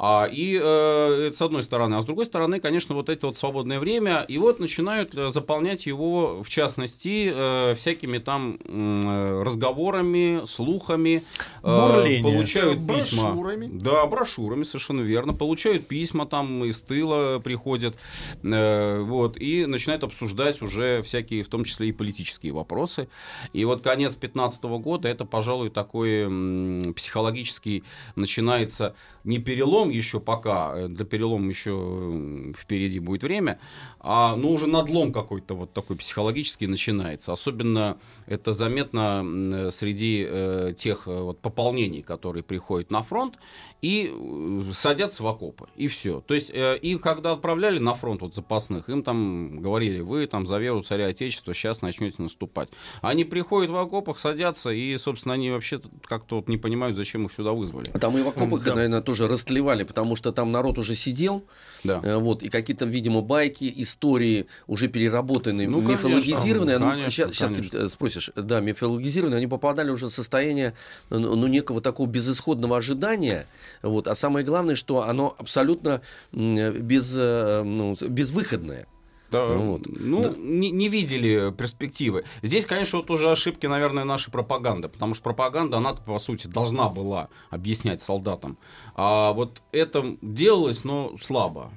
А, 0.00 0.28
и 0.30 0.58
э, 0.62 1.26
это 1.28 1.36
с 1.36 1.42
одной 1.42 1.62
стороны. 1.64 1.96
А 1.96 2.02
с 2.02 2.04
другой 2.04 2.24
стороны, 2.26 2.60
конечно, 2.60 2.94
вот 2.94 3.08
это 3.08 3.26
вот 3.26 3.36
свободное 3.36 3.80
время. 3.80 4.24
И 4.28 4.38
вот 4.38 4.60
начинают 4.60 5.14
э, 5.16 5.30
заполнять 5.30 5.86
его, 5.86 6.42
в 6.42 6.48
частности, 6.48 7.32
э, 7.34 7.74
всякими 7.74 8.18
там 8.18 8.58
э, 8.64 9.42
разговорами, 9.44 10.46
слухами. 10.46 11.22
э, 11.62 11.90
Бурление. 11.92 12.22
Получают 12.22 12.78
Э, 12.78 12.94
письма. 12.94 13.32
брошюрами. 13.32 13.68
Да, 13.72 14.06
брошюрами, 14.06 14.62
совершенно 14.62 15.00
верно. 15.00 15.32
Получают 15.34 15.88
письма, 15.88 16.26
там 16.26 16.64
из 16.64 16.80
тыла 16.80 17.40
приходят. 17.40 17.96
э, 18.44 19.00
вот, 19.02 19.36
и 19.36 19.66
начинают 19.66 20.04
обсуждать 20.04 20.62
уже 20.62 21.02
всякие, 21.02 21.42
в 21.42 21.48
том 21.48 21.64
числе 21.64 21.88
и 21.88 21.92
политические 21.92 22.52
вопросы. 22.52 23.08
И 23.52 23.64
вот 23.64 23.82
конец 23.82 24.14
15 24.14 24.62
года, 24.78 25.08
это, 25.08 25.24
пожалуй, 25.24 25.70
такой 25.70 26.22
м, 26.24 26.94
психологический 26.94 27.82
начинается 28.16 28.94
не 29.24 29.38
перелом 29.38 29.87
еще 29.90 30.20
пока, 30.20 30.72
э, 30.76 30.88
для 30.88 31.04
перелома 31.04 31.48
еще 31.48 32.52
впереди 32.56 32.98
будет 33.00 33.22
время, 33.22 33.58
а 34.00 34.36
ну, 34.36 34.50
уже 34.50 34.66
надлом 34.66 35.12
какой-то 35.12 35.54
вот 35.54 35.72
такой 35.72 35.96
психологический 35.96 36.66
начинается. 36.66 37.32
Особенно 37.32 37.98
это 38.26 38.52
заметно 38.52 39.20
м, 39.20 39.70
среди 39.70 40.24
э, 40.28 40.74
тех 40.76 41.08
э, 41.08 41.20
вот 41.20 41.40
пополнений, 41.40 42.02
которые 42.02 42.42
приходят 42.42 42.90
на 42.90 43.02
фронт 43.02 43.34
и 43.82 44.12
э, 44.12 44.62
садятся 44.72 45.22
в 45.22 45.26
окопы, 45.26 45.66
и 45.76 45.88
все. 45.88 46.20
То 46.20 46.34
есть, 46.34 46.50
э, 46.52 46.76
и 46.78 46.96
когда 46.96 47.32
отправляли 47.32 47.78
на 47.78 47.94
фронт 47.94 48.22
вот 48.22 48.34
запасных, 48.34 48.88
им 48.88 49.02
там 49.02 49.60
говорили, 49.60 50.00
вы 50.00 50.26
там 50.26 50.46
за 50.46 50.58
веру 50.58 50.82
царя 50.82 51.06
Отечества 51.06 51.54
сейчас 51.54 51.82
начнете 51.82 52.22
наступать. 52.22 52.68
Они 53.02 53.24
приходят 53.24 53.70
в 53.70 53.76
окопах, 53.76 54.18
садятся, 54.18 54.70
и, 54.70 54.96
собственно, 54.96 55.34
они 55.34 55.50
вообще 55.50 55.80
как-то 56.04 56.36
вот 56.36 56.48
не 56.48 56.56
понимают, 56.56 56.96
зачем 56.96 57.26
их 57.26 57.32
сюда 57.32 57.52
вызвали. 57.52 57.88
А 57.92 57.98
там 57.98 58.16
и 58.18 58.22
в 58.22 58.28
окопах, 58.28 58.64
Да. 58.64 58.74
наверное, 58.74 59.00
тоже 59.00 59.28
растлевали 59.28 59.77
знали, 59.78 59.84
потому 59.86 60.16
что 60.16 60.32
там 60.32 60.52
народ 60.52 60.78
уже 60.78 60.94
сидел, 60.94 61.44
Да. 61.84 62.00
э, 62.02 62.16
вот, 62.16 62.42
и 62.42 62.48
какие-то, 62.48 62.84
видимо, 62.84 63.20
байки, 63.22 63.72
истории 63.76 64.46
уже 64.66 64.88
переработанные, 64.88 65.68
Ну, 65.68 65.82
конечно, 65.82 66.08
мифологизированные. 66.08 66.78
ну, 66.78 66.90
конечно, 66.90 67.10
щас, 67.10 67.34
щас 67.34 67.50
ты 67.50 67.56
конечно. 67.56 67.78
э, 67.78 67.88
спросишь, 67.88 68.30
да, 68.34 68.60
мифологизированные, 68.60 69.38
они 69.38 69.46
попадали 69.46 69.90
уже 69.90 70.06
в 70.06 70.10
состояние, 70.10 70.74
ну, 71.10 71.36
ну, 71.36 71.46
некого 71.46 71.80
такого 71.80 72.06
безысходного 72.08 72.76
ожидания, 72.76 73.46
вот, 73.82 74.08
а 74.08 74.14
самое 74.14 74.44
главное, 74.44 74.74
что 74.74 75.02
оно 75.02 75.34
абсолютно 75.38 76.00
м, 76.32 76.72
без, 76.72 77.12
э, 77.16 77.62
ну, 77.64 77.96
безвыходное. 78.08 78.86
Да, 79.30 79.48
Ну 79.48 79.72
вот. 79.72 79.82
ну, 79.86 80.22
Да. 80.22 80.34
Не, 80.38 80.70
не 80.70 80.88
видели 80.88 81.52
перспективы. 81.52 82.24
Здесь, 82.42 82.64
конечно, 82.66 82.98
вот 82.98 83.10
уже 83.10 83.30
ошибки, 83.30 83.66
наверное, 83.66 84.04
нашей 84.04 84.30
пропаганды, 84.30 84.88
потому 84.88 85.14
что 85.14 85.22
пропаганда, 85.24 85.76
она 85.78 85.92
по 85.94 86.18
сути, 86.18 86.46
должна 86.46 86.88
была 86.88 87.28
объяснять 87.50 88.02
солдатам. 88.02 88.56
А 88.94 89.32
вот 89.32 89.60
это 89.72 90.16
делалось, 90.22 90.84
но 90.84 91.12
слабо. 91.22 91.70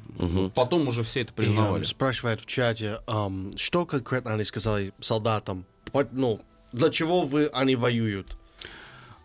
Потом 0.55 0.88
уже 0.88 1.03
все 1.03 1.22
это 1.22 1.34
И, 1.34 1.36
признавали. 1.36 1.79
эм, 1.81 1.86
спрашивает 1.86 2.39
в 2.41 2.46
чате, 2.46 3.00
эм, 3.08 3.53
что 3.58 3.86
конкретно 3.86 4.34
они 4.34 4.43
сказали 4.43 4.93
солдатам? 5.01 5.65
Ну, 6.12 6.39
для 6.72 6.89
чего 6.89 7.22
вы 7.22 7.48
они 7.48 7.75
воюют? 7.75 8.38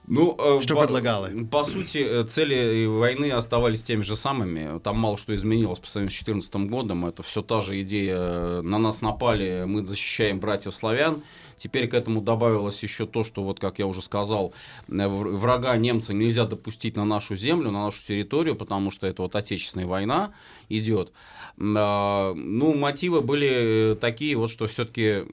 Ну, 0.06 0.36
э, 0.38 0.60
Что 0.62 0.74
по, 0.74 0.82
предлагали? 0.82 1.44
По 1.44 1.64
сути, 1.64 1.98
э, 1.98 2.24
цели 2.24 2.86
войны 2.86 3.30
оставались 3.30 3.82
теми 3.82 4.02
же 4.02 4.16
самыми. 4.16 4.78
Там 4.80 4.98
мало 4.98 5.18
что 5.18 5.34
изменилось 5.34 5.78
по 5.78 5.88
сравнению 5.88 6.12
с 6.12 6.24
2014 6.24 6.70
годом. 6.70 7.06
Это 7.06 7.22
все 7.22 7.42
та 7.42 7.60
же 7.60 7.80
идея. 7.82 8.62
На 8.62 8.78
нас 8.78 9.00
напали, 9.00 9.64
мы 9.66 9.84
защищаем 9.84 10.38
братьев 10.38 10.74
славян. 10.74 11.22
Теперь 11.58 11.88
к 11.88 11.94
этому 11.94 12.20
добавилось 12.20 12.82
еще 12.82 13.06
то, 13.06 13.24
что, 13.24 13.42
вот 13.42 13.58
как 13.58 13.78
я 13.78 13.86
уже 13.86 14.02
сказал, 14.02 14.52
э, 14.88 15.08
врага 15.08 15.76
немца 15.76 16.12
нельзя 16.12 16.44
допустить 16.44 16.96
на 16.96 17.04
нашу 17.04 17.36
землю, 17.36 17.70
на 17.70 17.84
нашу 17.84 18.04
территорию, 18.06 18.56
потому 18.56 18.90
что 18.90 19.06
это 19.06 19.22
вот 19.22 19.34
отечественная 19.34 19.86
война 19.86 20.32
идет. 20.68 21.12
А, 21.58 22.34
Ну, 22.34 22.74
мотивы 22.74 23.22
были 23.22 23.92
э, 23.92 23.96
такие, 23.96 24.36
вот, 24.36 24.50
что 24.50 24.66
все-таки 24.66 25.24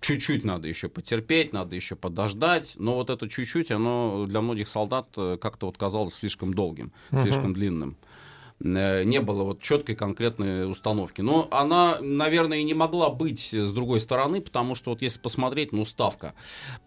чуть-чуть 0.00 0.44
надо 0.44 0.68
еще 0.68 0.88
потерпеть, 0.88 1.52
надо 1.52 1.74
еще 1.74 1.96
подождать. 1.96 2.74
Но 2.78 2.94
вот 2.96 3.10
это 3.10 3.28
чуть-чуть, 3.28 3.70
оно 3.70 4.26
для 4.26 4.40
многих 4.40 4.68
солдат 4.68 5.08
э, 5.16 5.38
как-то 5.40 5.66
вот 5.66 5.78
казалось 5.78 6.14
слишком 6.14 6.52
долгим, 6.52 6.92
слишком 7.22 7.54
длинным. 7.54 7.96
Э, 8.60 9.04
Не 9.04 9.20
было 9.20 9.44
вот 9.44 9.62
четкой 9.62 9.94
конкретной 9.94 10.68
установки. 10.70 11.20
Но 11.20 11.48
она, 11.50 11.98
наверное, 12.00 12.58
и 12.58 12.64
не 12.64 12.74
могла 12.74 13.10
быть 13.10 13.52
с 13.54 13.72
другой 13.72 14.00
стороны, 14.00 14.40
потому 14.40 14.74
что 14.74 14.90
вот 14.90 15.02
если 15.02 15.20
посмотреть, 15.20 15.72
ну, 15.72 15.84
ставка, 15.84 16.34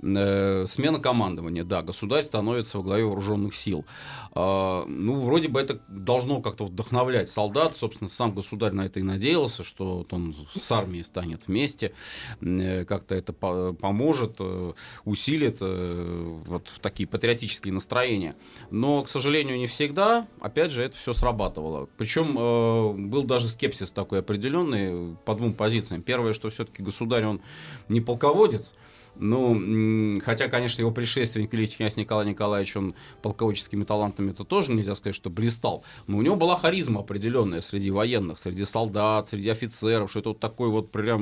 э, 0.01 0.65
смена 0.67 0.99
командования, 0.99 1.63
да, 1.63 1.81
государь 1.81 2.23
становится 2.23 2.77
во 2.77 2.83
главе 2.83 3.05
вооруженных 3.05 3.55
сил. 3.55 3.85
А, 4.33 4.85
ну, 4.85 5.21
вроде 5.21 5.47
бы 5.47 5.59
это 5.59 5.79
должно 5.87 6.41
как-то 6.41 6.65
вдохновлять 6.65 7.29
солдат. 7.29 7.77
Собственно, 7.77 8.09
сам 8.09 8.33
государь 8.33 8.73
на 8.73 8.85
это 8.85 8.99
и 8.99 9.03
надеялся, 9.03 9.63
что 9.63 9.99
вот 9.99 10.13
он 10.13 10.35
с 10.59 10.71
армией 10.71 11.03
станет 11.03 11.47
вместе, 11.47 11.93
э, 12.41 12.85
как-то 12.85 13.15
это 13.15 13.33
по- 13.33 13.73
поможет, 13.73 14.35
э, 14.39 14.73
усилит 15.05 15.57
э, 15.61 16.39
вот 16.45 16.69
такие 16.81 17.07
патриотические 17.07 17.73
настроения. 17.73 18.35
Но, 18.71 19.03
к 19.03 19.09
сожалению, 19.09 19.57
не 19.57 19.67
всегда. 19.67 20.27
Опять 20.41 20.71
же, 20.71 20.83
это 20.83 20.97
все 20.97 21.13
срабатывало. 21.13 21.60
Причем 21.97 22.37
э, 22.37 22.93
был 23.07 23.23
даже 23.23 23.47
скепсис 23.47 23.91
такой 23.91 24.19
определенный 24.19 25.15
по 25.25 25.35
двум 25.35 25.53
позициям. 25.53 26.01
Первое, 26.01 26.33
что 26.33 26.49
все-таки 26.49 26.83
государь, 26.83 27.25
он 27.25 27.41
не 27.89 28.01
полководец, 28.01 28.73
ну, 29.15 30.19
хотя, 30.23 30.47
конечно, 30.47 30.81
его 30.81 30.91
предшественник, 30.91 31.51
великий 31.53 31.77
князь 31.77 31.97
Николай 31.97 32.25
Николаевич, 32.25 32.75
он 32.75 32.95
полководческими 33.21 33.83
талантами 33.83 34.31
это 34.31 34.45
тоже 34.45 34.71
нельзя 34.71 34.95
сказать, 34.95 35.15
что 35.15 35.29
блистал. 35.29 35.83
Но 36.07 36.17
у 36.17 36.21
него 36.21 36.35
была 36.35 36.57
харизма 36.57 37.01
определенная 37.01 37.61
среди 37.61 37.91
военных, 37.91 38.39
среди 38.39 38.65
солдат, 38.65 39.27
среди 39.27 39.49
офицеров, 39.49 40.09
что 40.09 40.19
это 40.19 40.29
вот 40.29 40.39
такой 40.39 40.69
вот 40.69 40.91
прям 40.91 41.21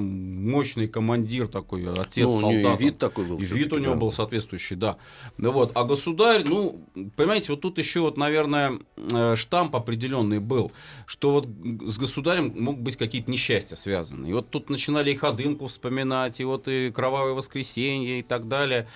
мощный 0.50 0.88
командир 0.88 1.48
такой, 1.48 1.92
отец 1.92 2.26
Ну, 2.26 2.52
него 2.52 2.74
и 2.74 2.78
вид 2.78 2.98
такой 3.00 3.26
был 3.26 3.38
И 3.38 3.46
вид 3.46 3.74
у 3.74 3.78
него 3.78 3.94
да. 3.94 4.00
был 4.00 4.12
соответствующий, 4.12 4.76
да. 4.76 4.98
Ну 5.38 5.52
вот. 5.52 5.72
А 5.74 5.84
государь, 5.84 6.46
ну, 6.48 6.86
понимаете, 7.16 7.52
вот 7.52 7.62
тут 7.62 7.78
еще 7.80 8.02
вот, 8.02 8.18
наверное, 8.18 8.80
э, 8.98 9.36
штамп 9.36 9.76
определенный 9.76 10.40
был, 10.40 10.72
что 11.06 11.32
вот 11.32 11.48
с 11.88 11.98
государем 11.98 12.54
могут 12.56 12.82
быть 12.82 12.98
какие-то 12.98 13.32
несчастья 13.32 13.76
связаны. 13.76 14.28
И 14.28 14.34
вот 14.34 14.50
тут 14.50 14.70
начинали 14.70 15.12
и 15.12 15.16
Ходынку 15.16 15.68
вспоминать, 15.68 16.40
и 16.40 16.44
вот 16.44 16.68
и 16.68 16.92
Кровавое 16.92 17.34
воскресенье 17.34 17.79
и 17.80 18.22
так 18.24 18.48
далее. 18.48 18.88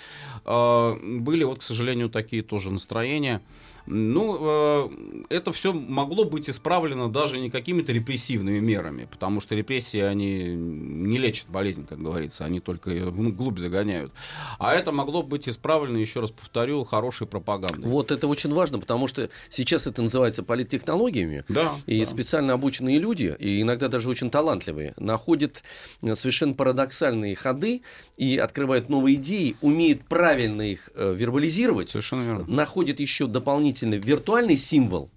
А, 0.46 0.98
Были 1.02 1.44
вот, 1.44 1.60
к 1.60 1.62
сожалению, 1.62 2.10
такие 2.10 2.44
тоже 2.44 2.70
настроения. 2.72 3.42
Ну, 3.86 4.38
э, 4.42 4.90
это 5.30 5.52
все 5.52 5.74
могло 5.74 6.24
быть 6.25 6.50
исправлено 6.50 7.10
даже 7.10 7.40
не 7.40 7.50
какими-то 7.50 7.92
репрессивными 7.92 8.60
мерами, 8.60 9.08
потому 9.12 9.42
что 9.42 9.56
репрессии, 9.56 10.00
они 10.00 10.44
не 10.56 11.18
лечат 11.18 11.48
болезнь, 11.50 11.86
как 11.86 12.02
говорится, 12.02 12.46
они 12.46 12.60
только 12.60 12.91
ее 12.91 13.06
вглубь 13.10 13.60
загоняют. 13.60 14.12
А 14.60 14.74
это 14.74 14.91
могло 14.91 15.24
быть 15.24 15.50
исправлено, 15.50 15.98
еще 15.98 16.22
раз 16.22 16.32
повторю, 16.32 16.84
хорошей 16.84 17.28
пропагандой. 17.28 17.89
Вот 17.89 18.12
это 18.12 18.28
очень 18.28 18.54
важно, 18.54 18.80
потому 18.80 19.08
что 19.08 19.30
сейчас 19.50 19.88
это 19.88 20.02
называется 20.02 20.43
политтехнологиями. 20.43 21.43
Да, 21.50 21.72
И 21.86 22.00
да. 22.02 22.06
специально 22.06 22.54
обученные 22.54 23.00
люди, 23.00 23.36
и 23.39 23.62
иногда 23.62 23.88
даже 23.89 24.10
очень 24.10 24.30
талантливые, 24.30 24.93
находят 24.98 25.63
э, 26.02 26.15
совершенно 26.15 26.54
парадоксальные 26.54 27.36
ходы 27.36 27.82
и 28.17 28.38
открывают 28.38 28.89
новые 28.89 29.15
идеи, 29.15 29.56
умеют 29.62 30.04
правильно 30.06 30.62
их 30.62 30.89
э, 30.96 31.13
вербализировать, 31.17 31.89
Совершенно 31.89 32.22
верно. 32.24 32.46
находят 32.48 33.00
еще 33.00 33.28
дополнительный 33.74 33.98
виртуальный 33.98 34.56
символ, 34.58 35.10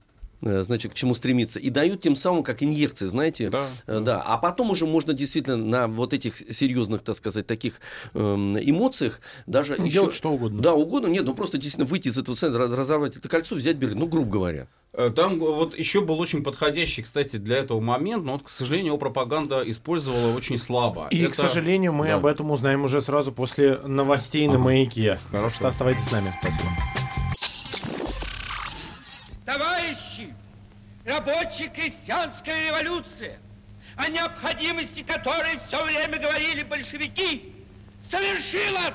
э, 0.42 0.62
значит, 0.62 0.92
к 0.92 0.94
чему 0.94 1.14
стремиться, 1.14 1.58
и 1.58 1.70
дают 1.70 2.02
тем 2.02 2.16
самым 2.16 2.42
как 2.42 2.62
инъекции, 2.62 3.06
знаете, 3.06 3.50
Да, 3.50 3.66
Э, 3.86 4.00
да. 4.00 4.22
А 4.22 4.36
потом 4.38 4.70
уже 4.70 4.86
можно 4.86 5.12
действительно 5.14 5.56
на 5.56 5.86
вот 5.88 6.12
этих 6.12 6.36
серьезных, 6.38 7.02
так 7.02 7.16
сказать, 7.16 7.46
таких 7.46 7.80
эм, 8.14 8.56
эмоциях 8.58 9.20
даже 9.46 9.74
Ну, 9.78 9.84
еще... 9.86 9.92
делать 9.94 10.14
что 10.14 10.30
угодно. 10.32 10.62
Да, 10.62 10.74
угодно. 10.74 11.08
Нет, 11.08 11.24
ну 11.24 11.34
просто 11.34 11.58
действительно 11.58 11.86
выйти 11.86 12.08
из 12.08 12.18
этого 12.18 12.36
центра, 12.36 12.62
раз- 12.62 12.70
разорвать 12.70 13.16
это 13.16 13.28
кольцо, 13.28 13.54
взять 13.56 13.76
Берлин, 13.76 13.98
ну, 13.98 14.06
грубо 14.06 14.30
говоря. 14.30 14.66
Э, 14.92 15.10
Там 15.14 15.38
вот 15.38 15.76
еще 15.78 16.00
был 16.00 16.18
очень 16.20 16.42
подходящий, 16.42 17.02
кстати, 17.02 17.36
для 17.36 17.56
этого 17.58 17.80
момент, 17.80 18.24
но 18.24 18.32
вот, 18.32 18.42
к 18.44 18.48
сожалению, 18.48 18.88
его 18.92 18.98
пропаганда 18.98 19.62
использовала 19.66 20.34
очень 20.36 20.58
слабо. 20.58 21.08
И, 21.10 21.20
Это- 21.22 21.32
к 21.32 21.34
сожалению, 21.34 21.92
мы 21.92 22.08
Да. 22.08 22.14
об 22.16 22.26
этом 22.26 22.50
узнаем 22.50 22.84
уже 22.84 23.00
сразу 23.00 23.32
после 23.32 23.78
новостей 23.84 24.46
на 24.48 24.58
маяке. 24.58 25.18
Хорошо. 25.30 25.56
что 25.56 25.68
оставайтесь 25.68 26.04
с 26.04 26.12
нами. 26.12 26.34
Спасибо. 26.42 26.68
Рабоче-крестьянская 31.06 32.68
революция, 32.68 33.38
о 33.96 34.08
необходимости 34.08 35.02
которой 35.02 35.58
все 35.68 35.84
время 35.84 36.18
говорили 36.18 36.62
большевики, 36.64 37.52
совершилась! 38.10 38.94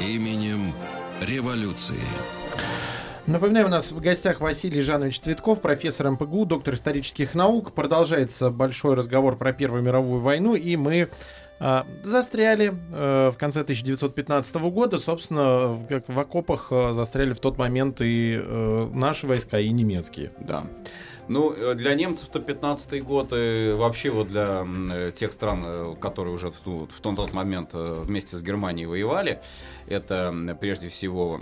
Именем 0.00 0.74
революции. 1.20 2.00
Напоминаю, 3.26 3.66
у 3.66 3.70
нас 3.70 3.92
в 3.92 4.00
гостях 4.00 4.40
Василий 4.40 4.80
Жанович 4.80 5.20
Цветков, 5.20 5.60
профессор 5.60 6.10
МПГУ, 6.10 6.44
доктор 6.44 6.74
исторических 6.74 7.34
наук. 7.34 7.72
Продолжается 7.72 8.50
большой 8.50 8.96
разговор 8.96 9.36
про 9.36 9.52
Первую 9.52 9.82
мировую 9.82 10.20
войну, 10.20 10.56
и 10.56 10.74
мы 10.74 11.08
застряли 12.02 12.74
э, 12.92 13.30
в 13.32 13.38
конце 13.38 13.60
1915 13.60 14.56
года. 14.56 14.98
Собственно, 14.98 15.78
как 15.88 16.08
в 16.08 16.18
окопах 16.18 16.68
э, 16.70 16.92
застряли 16.92 17.32
в 17.34 17.40
тот 17.40 17.56
момент 17.58 18.00
и 18.00 18.36
э, 18.36 18.90
наши 18.92 19.26
войска, 19.26 19.60
и 19.60 19.70
немецкие. 19.70 20.32
Да. 20.40 20.66
Ну, 21.28 21.54
для 21.74 21.94
немцев-то 21.94 22.40
15-й 22.40 23.00
год, 23.00 23.32
и 23.32 23.72
вообще 23.78 24.10
вот 24.10 24.26
для 24.26 24.66
тех 25.14 25.32
стран, 25.32 25.96
которые 26.00 26.34
уже 26.34 26.50
в, 26.50 26.56
ту- 26.58 26.88
в 26.92 27.00
тот, 27.00 27.32
момент 27.32 27.70
вместе 27.72 28.36
с 28.36 28.42
Германией 28.42 28.86
воевали, 28.86 29.40
это 29.86 30.34
прежде 30.60 30.88
всего 30.88 31.40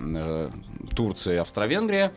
Турция 0.94 1.36
и 1.36 1.38
Австро-Венгрия, 1.38 2.12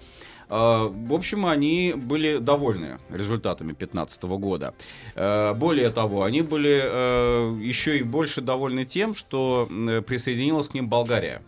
в 0.54 1.14
общем, 1.14 1.46
они 1.46 1.94
были 1.96 2.38
довольны 2.38 3.00
результатами 3.10 3.74
15 3.74 4.24
года. 4.24 4.74
Э, 5.16 5.54
Более 5.54 5.90
того, 5.90 6.24
они 6.24 6.42
были 6.42 6.82
э, 6.84 7.58
еще 7.62 7.98
и 7.98 8.04
больше 8.04 8.42
довольны 8.42 8.86
тем, 8.86 9.14
что 9.16 9.68
присоединилась 10.06 10.68
к 10.70 10.74
ним 10.74 10.90
Болгария. 10.90 11.42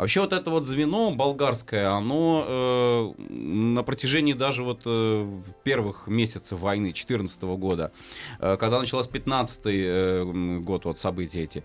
Вообще 0.00 0.22
вот 0.22 0.32
это 0.32 0.50
вот 0.50 0.64
звено 0.64 1.10
болгарское, 1.10 1.90
оно 1.90 2.46
э, 2.48 3.22
на 3.34 3.82
протяжении 3.82 4.32
даже 4.32 4.64
вот 4.64 4.80
э, 4.86 5.40
первых 5.62 6.06
месяцев 6.06 6.58
войны 6.58 6.86
2014 6.86 7.42
года, 7.42 7.92
э, 8.38 8.56
когда 8.56 8.80
началась 8.80 9.06
15 9.08 9.60
э, 9.66 10.60
год, 10.60 10.86
вот 10.86 10.96
события 10.96 11.42
эти, 11.42 11.58
э, 11.58 11.64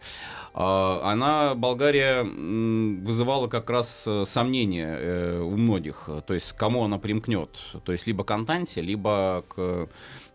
она, 0.53 1.55
Болгария, 1.55 2.23
м, 2.23 3.05
вызывала 3.05 3.47
как 3.47 3.69
раз 3.69 4.03
э, 4.05 4.25
сомнения 4.27 4.97
э, 4.99 5.39
у 5.39 5.55
многих, 5.55 6.09
то 6.27 6.33
есть 6.33 6.51
к 6.51 6.57
кому 6.57 6.83
она 6.83 6.97
примкнет, 6.97 7.51
то 7.85 7.93
есть 7.93 8.05
либо 8.05 8.25
к 8.25 8.31
Антанте, 8.31 8.81
либо 8.81 9.45
к 9.47 9.53
э, 9.57 9.87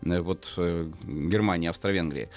вот 0.03 0.53
э, 0.57 0.91
Германии, 1.05 1.69
Австро-Венгрии. 1.69 2.29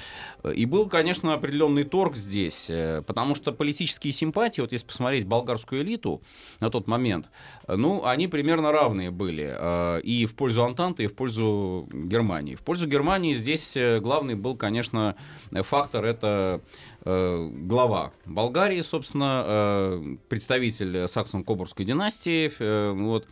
И 0.53 0.65
был, 0.65 0.89
конечно, 0.89 1.33
определенный 1.33 1.83
торг 1.83 2.15
здесь, 2.15 2.69
э, 2.69 3.01
потому 3.05 3.35
что 3.35 3.51
политические 3.53 4.11
симпатии, 4.13 4.61
вот 4.61 4.71
если 4.71 4.85
посмотреть 4.85 5.25
болгарскую 5.25 5.81
элиту 5.81 6.21
на 6.59 6.69
тот 6.69 6.87
момент, 6.87 7.29
э, 7.67 7.75
ну, 7.75 8.05
они 8.05 8.27
примерно 8.27 8.71
равные 8.71 9.11
были 9.11 9.55
э, 9.57 10.01
и 10.01 10.25
в 10.25 10.35
пользу 10.35 10.63
Антанты, 10.63 11.03
и 11.03 11.07
в 11.07 11.15
пользу 11.15 11.87
Германии. 11.91 12.55
В 12.55 12.61
пользу 12.61 12.87
Германии 12.87 13.33
здесь 13.33 13.77
э, 13.77 13.99
главный 13.99 14.35
был, 14.35 14.57
конечно, 14.57 15.15
фактор 15.51 16.03
это 16.05 16.61
э, 17.05 17.49
глава 17.51 18.11
Болгарии, 18.25 18.81
собственно, 18.81 19.43
э, 19.45 20.15
представитель 20.27 21.07
саксон-кобургской 21.07 21.85
династии, 21.85 22.51
э, 22.59 22.91
вот, 22.91 23.27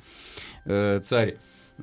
э, 0.66 1.02
царь 1.04 1.38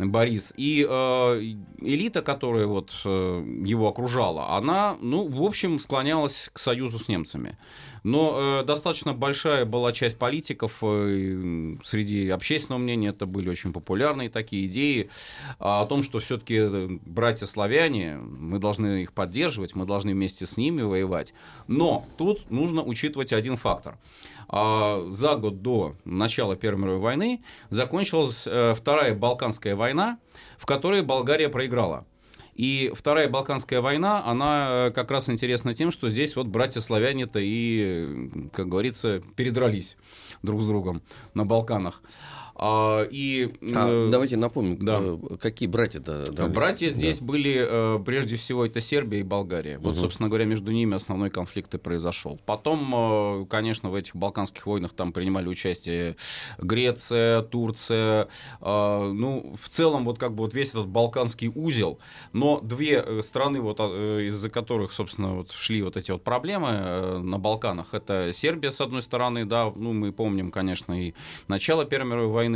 Борис. 0.06 0.52
И 0.56 0.86
э, 0.88 1.40
элита, 1.80 2.22
которая 2.22 2.66
вот 2.66 2.92
э, 3.04 3.44
его 3.64 3.88
окружала, 3.88 4.56
она, 4.56 4.96
ну, 5.00 5.26
в 5.26 5.42
общем, 5.42 5.80
склонялась 5.80 6.50
к 6.52 6.58
союзу 6.58 6.98
с 6.98 7.08
немцами. 7.08 7.58
Но 8.04 8.60
э, 8.60 8.64
достаточно 8.64 9.12
большая 9.12 9.64
была 9.64 9.92
часть 9.92 10.16
политиков 10.16 10.78
э, 10.82 11.76
среди 11.84 12.28
общественного 12.28 12.80
мнения, 12.80 13.08
это 13.08 13.26
были 13.26 13.48
очень 13.48 13.72
популярные 13.72 14.30
такие 14.30 14.66
идеи 14.66 15.10
о 15.58 15.84
том, 15.86 16.02
что 16.02 16.20
все-таки 16.20 17.00
братья-славяне, 17.04 18.18
мы 18.18 18.58
должны 18.58 19.02
их 19.02 19.12
поддерживать, 19.12 19.74
мы 19.74 19.84
должны 19.84 20.12
вместе 20.12 20.46
с 20.46 20.56
ними 20.56 20.82
воевать. 20.82 21.34
Но 21.66 22.06
тут 22.16 22.50
нужно 22.50 22.82
учитывать 22.82 23.32
один 23.32 23.56
фактор. 23.56 23.98
А 24.48 25.06
за 25.10 25.36
год 25.36 25.62
до 25.62 25.96
начала 26.04 26.56
Первой 26.56 26.80
мировой 26.80 27.00
войны 27.00 27.42
закончилась 27.70 28.44
э, 28.46 28.74
Вторая 28.74 29.14
Балканская 29.14 29.76
война, 29.76 30.18
в 30.56 30.64
которой 30.64 31.02
Болгария 31.02 31.48
проиграла. 31.50 32.06
И 32.54 32.90
Вторая 32.94 33.28
Балканская 33.28 33.80
война, 33.80 34.24
она 34.24 34.68
э, 34.70 34.90
как 34.90 35.10
раз 35.10 35.28
интересна 35.28 35.74
тем, 35.74 35.90
что 35.92 36.08
здесь 36.08 36.34
вот 36.34 36.46
братья-славяне-то 36.46 37.38
и, 37.40 38.50
как 38.52 38.68
говорится, 38.68 39.22
передрались 39.36 39.96
друг 40.42 40.62
с 40.62 40.64
другом 40.64 41.02
на 41.34 41.44
Балканах. 41.44 42.02
А, 42.60 43.04
и, 43.08 43.54
А, 43.74 44.06
э, 44.08 44.10
давайте 44.10 44.36
напомним, 44.36 44.84
да. 44.84 44.98
э, 45.00 45.36
какие 45.40 45.68
братья-то 45.68 46.30
дрались? 46.32 46.54
Братья 46.54 46.90
здесь 46.90 47.18
Да. 47.20 47.24
были 47.24 47.56
э, 47.60 47.98
прежде 48.04 48.34
всего 48.36 48.66
это 48.66 48.80
Сербия 48.80 49.20
и 49.20 49.22
Болгария. 49.22 49.78
Вот, 49.78 49.92
Мгм. 49.92 50.00
собственно 50.00 50.28
говоря, 50.28 50.44
между 50.44 50.72
ними 50.72 50.96
основной 50.96 51.30
конфликт 51.30 51.72
и 51.74 51.78
произошел. 51.78 52.40
Потом, 52.46 52.92
э, 53.42 53.46
конечно, 53.48 53.90
в 53.90 53.94
этих 53.94 54.16
балканских 54.16 54.66
войнах 54.66 54.92
там 54.92 55.12
принимали 55.12 55.46
участие 55.46 56.16
Греция, 56.58 57.42
Турция. 57.42 58.28
э, 58.60 59.12
Ну, 59.12 59.54
в 59.60 59.68
целом, 59.68 60.04
вот 60.04 60.18
как 60.18 60.34
бы 60.34 60.42
вот 60.44 60.54
весь 60.54 60.70
этот 60.70 60.88
балканский 60.88 61.50
узел. 61.54 61.98
Но 62.32 62.60
две 62.60 63.02
э, 63.06 63.22
страны, 63.22 63.60
вот, 63.60 63.78
э, 63.80 64.26
из-за 64.26 64.50
которых, 64.50 64.92
собственно, 64.92 65.34
вот 65.36 65.50
шли 65.52 65.82
вот 65.82 65.96
эти 65.96 66.10
вот 66.10 66.24
проблемы 66.24 66.68
э, 66.72 67.18
на 67.18 67.38
Балканах, 67.38 67.94
это 67.94 68.32
Сербия, 68.32 68.70
с 68.72 68.80
одной 68.80 69.02
стороны, 69.02 69.44
да, 69.44 69.72
ну, 69.74 69.92
мы 69.92 70.12
помним, 70.12 70.50
конечно, 70.50 70.92
и 71.00 71.14
начало 71.46 71.84
Первой 71.84 72.08
мировой 72.10 72.28
войны, 72.32 72.47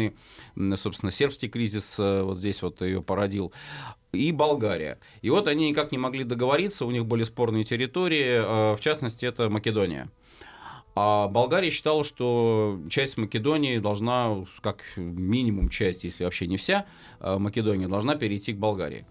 М, 0.57 0.77
собственно, 0.77 1.13
сербский 1.13 1.49
кризис 1.49 1.99
э, 1.99 2.23
вот 2.23 2.37
здесь 2.37 2.63
вот 2.63 2.81
ее 2.83 3.03
породил 3.03 3.53
и 4.13 4.33
Болгария. 4.33 4.99
И 5.23 5.31
вот 5.31 5.49
они 5.49 5.71
никак 5.71 5.93
не 5.93 5.99
могли 5.99 6.25
договориться, 6.25 6.85
у 6.85 6.91
них 6.91 7.07
были 7.07 7.25
спорные 7.25 7.65
территории, 7.65 8.73
э, 8.73 8.77
в 8.77 8.81
частности, 8.81 9.27
это 9.27 9.49
Македония. 9.49 10.11
А 10.95 11.29
Болгария 11.29 11.71
считала, 11.71 12.05
что 12.05 12.79
часть 12.91 13.17
Македонии 13.17 13.79
должна, 13.79 14.45
как 14.61 14.83
минимум 14.97 15.71
часть, 15.71 16.05
если 16.05 16.25
вообще 16.25 16.47
не 16.47 16.59
вся, 16.59 16.85
э, 17.21 17.39
Македония 17.39 17.89
должна 17.89 18.15
перейти 18.15 18.53
к 18.53 18.59
Болгарии. 18.59 19.07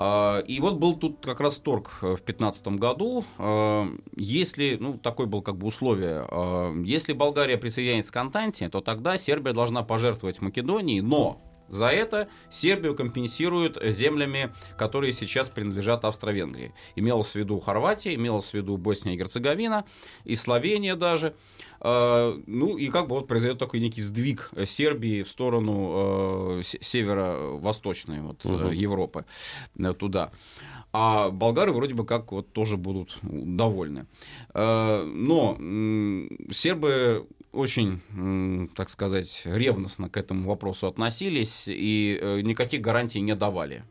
А, 0.00 0.38
И 0.46 0.60
вот 0.60 0.76
был 0.76 0.96
тут 0.96 1.26
как 1.26 1.40
раз 1.40 1.58
торг 1.58 1.98
э, 2.02 2.06
в 2.06 2.24
2015 2.24 2.68
году. 2.68 3.24
А, 3.36 3.88
Если, 4.16 4.76
ну, 4.80 4.96
такое 4.96 5.26
было 5.26 5.40
как 5.40 5.56
бы 5.56 5.66
условие, 5.66 6.24
а, 6.30 6.72
если 6.84 7.12
Болгария 7.12 7.58
присоединяется 7.58 8.12
к 8.12 8.16
Антанте, 8.16 8.68
то 8.68 8.80
тогда 8.80 9.18
Сербия 9.18 9.52
должна 9.52 9.82
пожертвовать 9.82 10.40
Македонии, 10.40 11.00
но 11.00 11.42
за 11.68 11.88
это 11.88 12.28
Сербию 12.48 12.94
компенсируют 12.94 13.76
землями, 13.82 14.52
которые 14.78 15.12
сейчас 15.12 15.48
принадлежат 15.48 16.04
Австро-Венгрии. 16.04 16.72
Имелось 16.94 17.32
в 17.32 17.34
виду 17.34 17.58
Хорватия, 17.58 18.14
имелось 18.14 18.50
в 18.50 18.54
виду 18.54 18.76
Босния 18.76 19.14
и 19.14 19.16
Герцеговина, 19.18 19.84
и 20.24 20.36
Словения 20.36 20.94
даже. 20.94 21.34
Э, 21.80 22.38
Ну 22.46 22.76
и 22.76 22.88
как 22.88 23.06
бы 23.08 23.14
вот 23.16 23.26
произойдет 23.28 23.58
такой 23.58 23.80
некий 23.80 24.02
сдвиг 24.02 24.50
э, 24.54 24.66
Сербии 24.66 25.22
в 25.22 25.28
сторону 25.28 26.58
э, 26.58 26.62
северо-восточной 26.62 28.20
вот, 28.20 28.44
э, 28.44 28.48
Мгм. 28.48 28.70
Европы, 28.70 29.24
э, 29.78 29.92
туда. 29.94 30.30
А 30.92 31.30
болгары 31.30 31.72
вроде 31.72 31.94
бы 31.94 32.04
как 32.06 32.32
вот 32.32 32.52
тоже 32.52 32.76
будут 32.76 33.18
довольны. 33.22 34.06
Но 34.54 35.56
сербы 36.50 37.26
очень, 37.52 38.00
так 38.74 38.88
сказать, 38.88 39.42
ревностно 39.44 40.08
к 40.08 40.16
этому 40.16 40.48
вопросу 40.48 40.86
относились 40.86 41.64
и 41.68 42.40
никаких 42.42 42.80
гарантий 42.80 43.20
не 43.20 43.34
давали. 43.34 43.84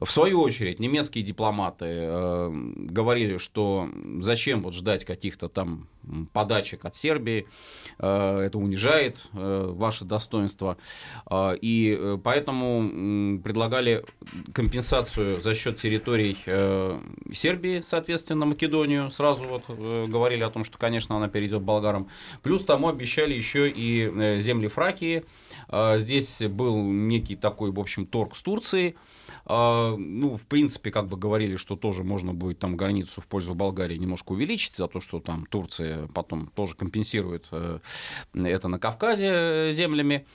В 0.00 0.10
свою 0.10 0.40
очередь, 0.42 0.78
немецкие 0.78 1.24
дипломаты 1.24 1.86
э, 1.86 2.50
говорили, 2.52 3.36
что 3.36 3.88
зачем 4.20 4.62
вот 4.62 4.74
ждать 4.74 5.04
каких-то 5.04 5.48
там 5.48 5.88
подачек 6.32 6.84
от 6.84 6.94
Сербии, 6.94 7.48
э, 7.98 8.38
это 8.46 8.58
унижает 8.58 9.28
э, 9.32 9.70
ваше 9.72 10.04
достоинство. 10.04 10.78
Э, 11.28 11.56
и 11.60 11.96
э, 11.98 12.18
поэтому 12.22 12.80
м, 12.80 13.42
предлагали 13.42 14.04
компенсацию 14.52 15.40
за 15.40 15.54
счет 15.56 15.78
территорий 15.78 16.36
э, 16.46 17.00
Сербии, 17.32 17.82
соответственно, 17.84 18.46
Македонию. 18.46 19.10
Сразу 19.10 19.42
вот 19.44 19.64
э, 19.68 20.04
говорили 20.06 20.42
о 20.44 20.50
том, 20.50 20.62
что, 20.62 20.78
конечно, 20.78 21.16
она 21.16 21.28
перейдет 21.28 21.62
болгарам. 21.62 22.08
Плюс 22.42 22.64
тому 22.64 22.88
обещали 22.88 23.34
еще 23.34 23.68
и 23.68 24.08
э, 24.08 24.40
земли 24.40 24.68
Фракии. 24.68 25.24
Э, 25.24 25.47
Здесь 25.70 26.40
был 26.40 26.82
некий 26.82 27.36
такой, 27.36 27.70
в 27.70 27.78
общем, 27.80 28.06
торг 28.06 28.36
с 28.36 28.42
Турцией. 28.42 28.96
А, 29.44 29.96
Ну, 29.96 30.36
в 30.36 30.46
принципе, 30.46 30.90
как 30.90 31.08
бы 31.08 31.16
говорили, 31.16 31.56
что 31.56 31.76
тоже 31.76 32.04
можно 32.04 32.34
будет 32.34 32.58
там 32.58 32.76
границу 32.76 33.20
в 33.20 33.26
пользу 33.26 33.54
Болгарии 33.54 33.96
немножко 33.96 34.32
увеличить 34.32 34.76
за 34.76 34.88
то, 34.88 35.00
что 35.00 35.20
там 35.20 35.46
Турция 35.46 36.06
потом 36.08 36.48
тоже 36.48 36.74
компенсирует 36.74 37.46
э, 37.50 37.78
это 38.34 38.68
на 38.68 38.78
Кавказе 38.78 39.30
э, 39.30 39.72
землями. 39.72 40.26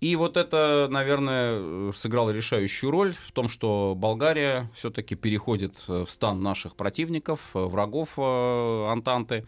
И 0.00 0.14
вот 0.14 0.36
это, 0.36 0.86
наверное, 0.90 1.58
э, 1.58 1.92
сыграло 1.94 2.30
решающую 2.30 2.90
роль 2.90 3.14
в 3.26 3.32
том, 3.32 3.48
что 3.48 3.94
Болгария 3.96 4.70
все-таки 4.74 5.16
переходит 5.16 5.74
э, 5.88 6.04
в 6.06 6.10
стан 6.10 6.40
наших 6.40 6.76
противников, 6.76 7.40
э, 7.54 7.58
врагов 7.58 8.18
Антанты. 8.18 9.44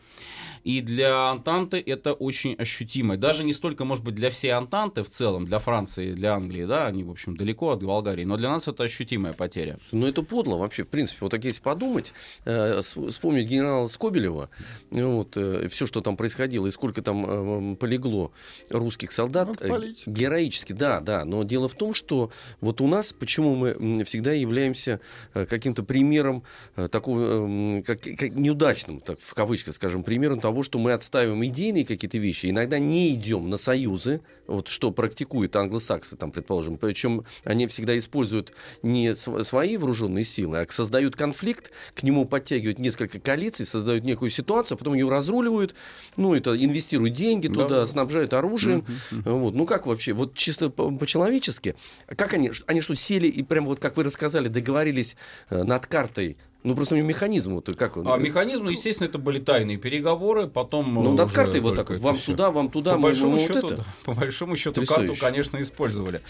И 0.65 0.81
для 0.81 1.31
Антанты 1.31 1.83
это 1.85 2.13
очень 2.13 2.55
ощутимо. 2.55 3.17
Даже 3.17 3.45
не 3.45 3.53
столько, 3.53 3.85
может 3.85 4.05
быть, 4.05 4.15
для 4.15 4.31
всей 4.31 4.51
Антанты 4.51 5.03
в 5.03 5.09
целом, 5.09 5.47
для 5.47 5.59
Франции, 5.59 6.13
для 6.13 6.35
Англии, 6.35 6.65
да, 6.65 6.87
они, 6.87 7.05
в 7.05 7.11
общем, 7.11 7.37
далеко 7.37 7.71
от 7.71 7.83
Болгарии, 7.83 8.25
но 8.25 8.37
для 8.37 8.51
нас 8.51 8.69
это 8.69 8.83
ощутимая 8.83 9.33
потеря. 9.33 9.79
Ну, 9.93 10.07
это 10.07 10.23
подло 10.23 10.57
вообще, 10.57 10.83
в 10.83 10.89
принципе. 10.89 11.19
Вот 11.23 11.31
так 11.31 11.45
если 11.45 11.63
подумать, 11.63 12.13
э, 12.45 12.81
вспомнить 12.83 13.49
генерала 13.49 13.87
Скобелева, 13.87 14.51
э, 14.95 15.05
вот, 15.05 15.39
все, 15.71 15.87
что 15.87 16.01
там 16.01 16.17
происходило, 16.17 16.67
и 16.67 16.71
сколько 16.71 17.03
там 17.03 17.73
э, 17.73 17.77
полегло 17.77 18.33
русских 18.69 19.13
солдат. 19.13 19.49
Э, 19.61 19.69
политик. 19.69 20.09
Героически, 20.41 20.73
да, 20.73 21.01
да. 21.01 21.25
Но 21.25 21.43
дело 21.45 21.69
в 21.69 21.75
том, 21.75 21.95
что 21.95 22.31
вот 22.61 22.81
у 22.81 22.87
нас, 22.87 23.13
почему 23.13 23.55
мы 23.55 24.05
всегда 24.05 24.33
являемся 24.33 25.01
э, 25.35 25.47
каким-то 25.47 25.83
примером 25.83 26.43
э, 26.77 26.89
такого, 26.89 27.21
эм, 27.45 27.83
как, 27.83 28.01
как 28.01 28.35
неудачным, 28.35 29.01
так, 29.01 29.19
в 29.21 29.35
кавычках, 29.35 29.75
скажем, 29.75 30.03
примером 30.03 30.41
того, 30.41 30.63
что 30.63 30.79
мы 30.79 30.93
отстаиваем 30.93 31.45
идейные 31.45 31.85
какие-то 31.85 32.19
вещи, 32.19 32.47
иногда 32.51 32.79
не 32.79 33.15
идем 33.15 33.51
на 33.51 33.59
союзы, 33.59 34.21
вот 34.47 34.67
что 34.69 34.91
практикуют 34.91 35.55
англосаксы, 35.55 36.17
там, 36.17 36.33
предположим, 36.33 36.77
причем 36.77 37.25
они 37.45 37.67
всегда 37.69 37.97
используют 37.99 38.53
не 38.83 39.15
св- 39.15 39.47
свои 39.47 39.77
вооруженные 39.77 40.25
силы, 40.25 40.59
а 40.61 40.67
создают 40.71 41.15
конфликт, 41.17 41.71
к 41.95 42.03
нему 42.03 42.25
подтягивают 42.25 42.79
несколько 42.79 43.21
коалиций, 43.21 43.65
создают 43.67 44.05
некую 44.05 44.31
ситуацию, 44.31 44.75
а 44.75 44.79
потом 44.79 44.95
ее 44.95 45.09
разруливают, 45.09 45.75
ну, 46.17 46.35
это 46.35 46.57
инвестируют 46.57 47.15
деньги 47.15 47.47
Да, 47.49 47.55
туда, 47.55 47.69
да. 47.81 47.87
снабжают 47.87 48.35
оружием. 48.35 48.85
Вот. 49.11 49.55
Ну, 49.55 49.67
как 49.67 49.87
вообще? 49.87 50.13
Вот 50.13 50.30
чисто 50.35 50.71
по- 50.71 50.91
по-человечески. 50.91 51.75
Как 52.07 52.35
они? 52.35 52.51
Они 52.67 52.81
что, 52.81 52.95
сели 52.95 53.27
и 53.29 53.43
прям 53.43 53.67
вот, 53.67 53.81
как 53.81 53.97
вы 53.97 54.05
рассказали, 54.05 54.49
договорились 54.49 55.17
э, 55.51 55.63
над 55.63 55.87
картой 55.87 56.37
Ну, 56.63 56.75
просто 56.75 56.95
у 56.95 56.99
него 56.99 57.09
механизм, 57.09 57.55
вот 57.55 57.75
как 57.75 57.97
он? 57.97 58.07
А 58.07 58.19
механизм, 58.19 58.69
естественно, 58.69 59.09
это 59.09 59.17
были 59.19 59.39
тайные 59.39 59.79
переговоры, 59.79 60.47
потом... 60.47 60.93
Ну, 60.93 61.15
над 61.15 61.33
картой 61.33 61.61
вот 61.61 61.75
так 61.77 61.89
вот, 61.89 62.01
вам 62.01 62.19
сюда, 62.19 62.51
вам 62.51 62.71
туда, 62.71 62.93
по 62.93 62.97
мы- 62.99 63.03
большому 63.09 63.33
мы 63.33 63.39
вот 63.39 63.47
счету, 63.49 63.67
это. 63.69 63.85
по 64.05 64.13
большому 64.13 64.57
счету 64.57 64.81
Потрясающе. 64.83 65.07
карту, 65.09 65.21
конечно, 65.21 65.63
использовали. 65.63 66.21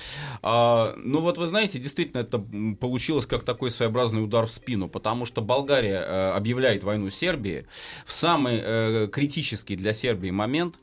А, 0.43 0.95
ну 0.97 1.21
вот 1.21 1.37
вы 1.39 1.49
знаете, 1.49 1.81
действительно, 1.81 2.21
это 2.21 2.39
получилось 2.79 3.27
как 3.27 3.43
такой 3.43 3.73
своеобразный 3.73 4.23
удар 4.23 4.47
в 4.47 4.53
спину, 4.53 4.89
потому 4.89 5.25
что 5.27 5.43
Болгария 5.43 6.01
э, 6.01 6.31
объявляет 6.37 6.85
войну 6.85 7.11
Сербии 7.11 7.67
в 8.07 8.13
самый 8.13 8.61
э, 8.63 9.09
критический 9.11 9.75
для 9.75 9.93
Сербии 9.93 10.31
момент. 10.31 10.77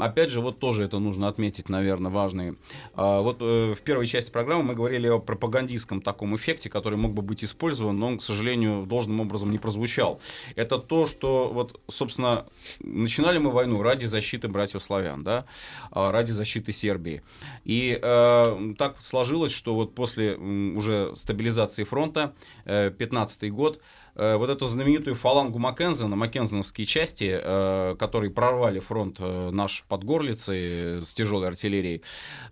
Опять 0.00 0.30
же, 0.30 0.40
вот 0.40 0.58
тоже 0.58 0.84
это 0.84 0.98
нужно 0.98 1.28
отметить, 1.28 1.68
наверное, 1.68 2.10
важный. 2.10 2.56
А, 2.94 3.20
вот 3.20 3.38
э, 3.40 3.74
в 3.74 3.80
первой 3.82 4.06
части 4.06 4.30
программы 4.30 4.62
мы 4.62 4.74
говорили 4.74 5.06
о 5.08 5.18
пропагандистском 5.18 6.00
таком 6.00 6.36
эффекте, 6.36 6.68
который 6.68 6.96
мог 6.96 7.12
бы 7.12 7.22
быть 7.22 7.44
использован, 7.44 7.98
но 7.98 8.08
он, 8.08 8.18
к 8.18 8.22
сожалению, 8.22 8.86
должным 8.86 9.20
образом 9.20 9.50
не 9.50 9.58
прозвучал. 9.58 10.20
Это 10.56 10.78
то, 10.78 11.06
что, 11.06 11.50
вот, 11.52 11.80
собственно, 11.88 12.46
начинали 12.80 13.38
мы 13.38 13.50
войну 13.50 13.82
ради 13.82 14.06
защиты 14.06 14.48
братьев 14.48 14.82
славян, 14.82 15.22
да, 15.22 15.46
а, 15.90 16.10
ради 16.10 16.32
защиты 16.32 16.72
Сербии. 16.72 17.22
И 17.64 17.98
э, 18.00 18.74
так 18.78 19.00
сложилось, 19.00 19.52
что 19.52 19.74
вот 19.74 19.94
после 19.94 20.36
уже 20.36 21.14
стабилизации 21.16 21.84
фронта, 21.84 22.34
15 22.64 23.52
год, 23.52 23.80
э, 24.20 24.36
вот 24.36 24.50
эту 24.50 24.66
знаменитую 24.66 25.16
фалангу 25.16 25.58
Маккензена, 25.58 26.14
маккензеновские 26.14 26.86
части, 26.86 27.40
э, 27.42 27.96
которые 27.98 28.30
прорвали 28.30 28.78
фронт 28.78 29.16
э, 29.18 29.50
наш 29.50 29.84
под 29.88 30.04
Горлицей 30.04 31.02
с 31.02 31.14
тяжелой 31.14 31.48
артиллерией, 31.48 32.02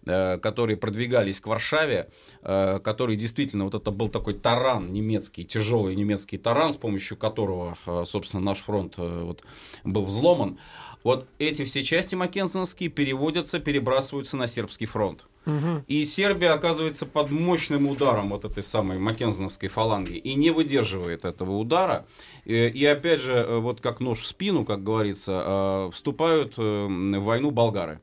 э, 0.07 0.39
которые 0.39 0.77
продвигались 0.77 1.41
к 1.41 1.47
Варшаве, 1.47 2.09
э, 2.43 2.81
который 2.83 3.17
действительно, 3.17 3.65
вот 3.65 3.75
это 3.75 3.91
был 3.91 4.09
такой 4.09 4.35
таран 4.35 4.93
немецкий, 4.93 5.45
тяжелый 5.45 5.95
немецкий 5.95 6.39
таран, 6.39 6.73
с 6.73 6.77
помощью 6.77 7.17
которого, 7.17 7.77
э, 7.87 8.05
собственно, 8.07 8.43
наш 8.43 8.59
фронт 8.59 8.95
э, 8.97 9.23
вот, 9.25 9.45
был 9.85 10.05
взломан. 10.05 10.59
Вот 11.05 11.27
эти 11.39 11.65
все 11.65 11.85
части 11.85 12.15
маккензеновские 12.15 12.89
переводятся, 12.89 13.61
перебрасываются 13.61 14.37
на 14.37 14.49
сербский 14.49 14.87
фронт. 14.87 15.27
И 15.87 16.05
Сербия 16.05 16.51
оказывается 16.51 17.07
под 17.07 17.31
мощным 17.31 17.87
ударом 17.89 18.31
вот 18.31 18.45
этой 18.45 18.63
самой 18.63 18.99
маккензеновской 18.99 19.69
фаланги 19.69 20.17
и 20.17 20.35
не 20.35 20.51
выдерживает 20.51 21.25
этого 21.25 21.57
удара. 21.57 22.07
Э, 22.45 22.69
И 22.69 22.85
опять 22.85 23.21
же, 23.21 23.33
э, 23.33 23.59
вот 23.59 23.81
как 23.81 24.01
нож 24.01 24.21
в 24.21 24.27
спину, 24.27 24.65
как 24.65 24.83
говорится, 24.85 25.43
э, 25.45 25.91
вступают 25.93 26.57
в 26.57 27.19
войну 27.21 27.51
болгары. 27.51 28.01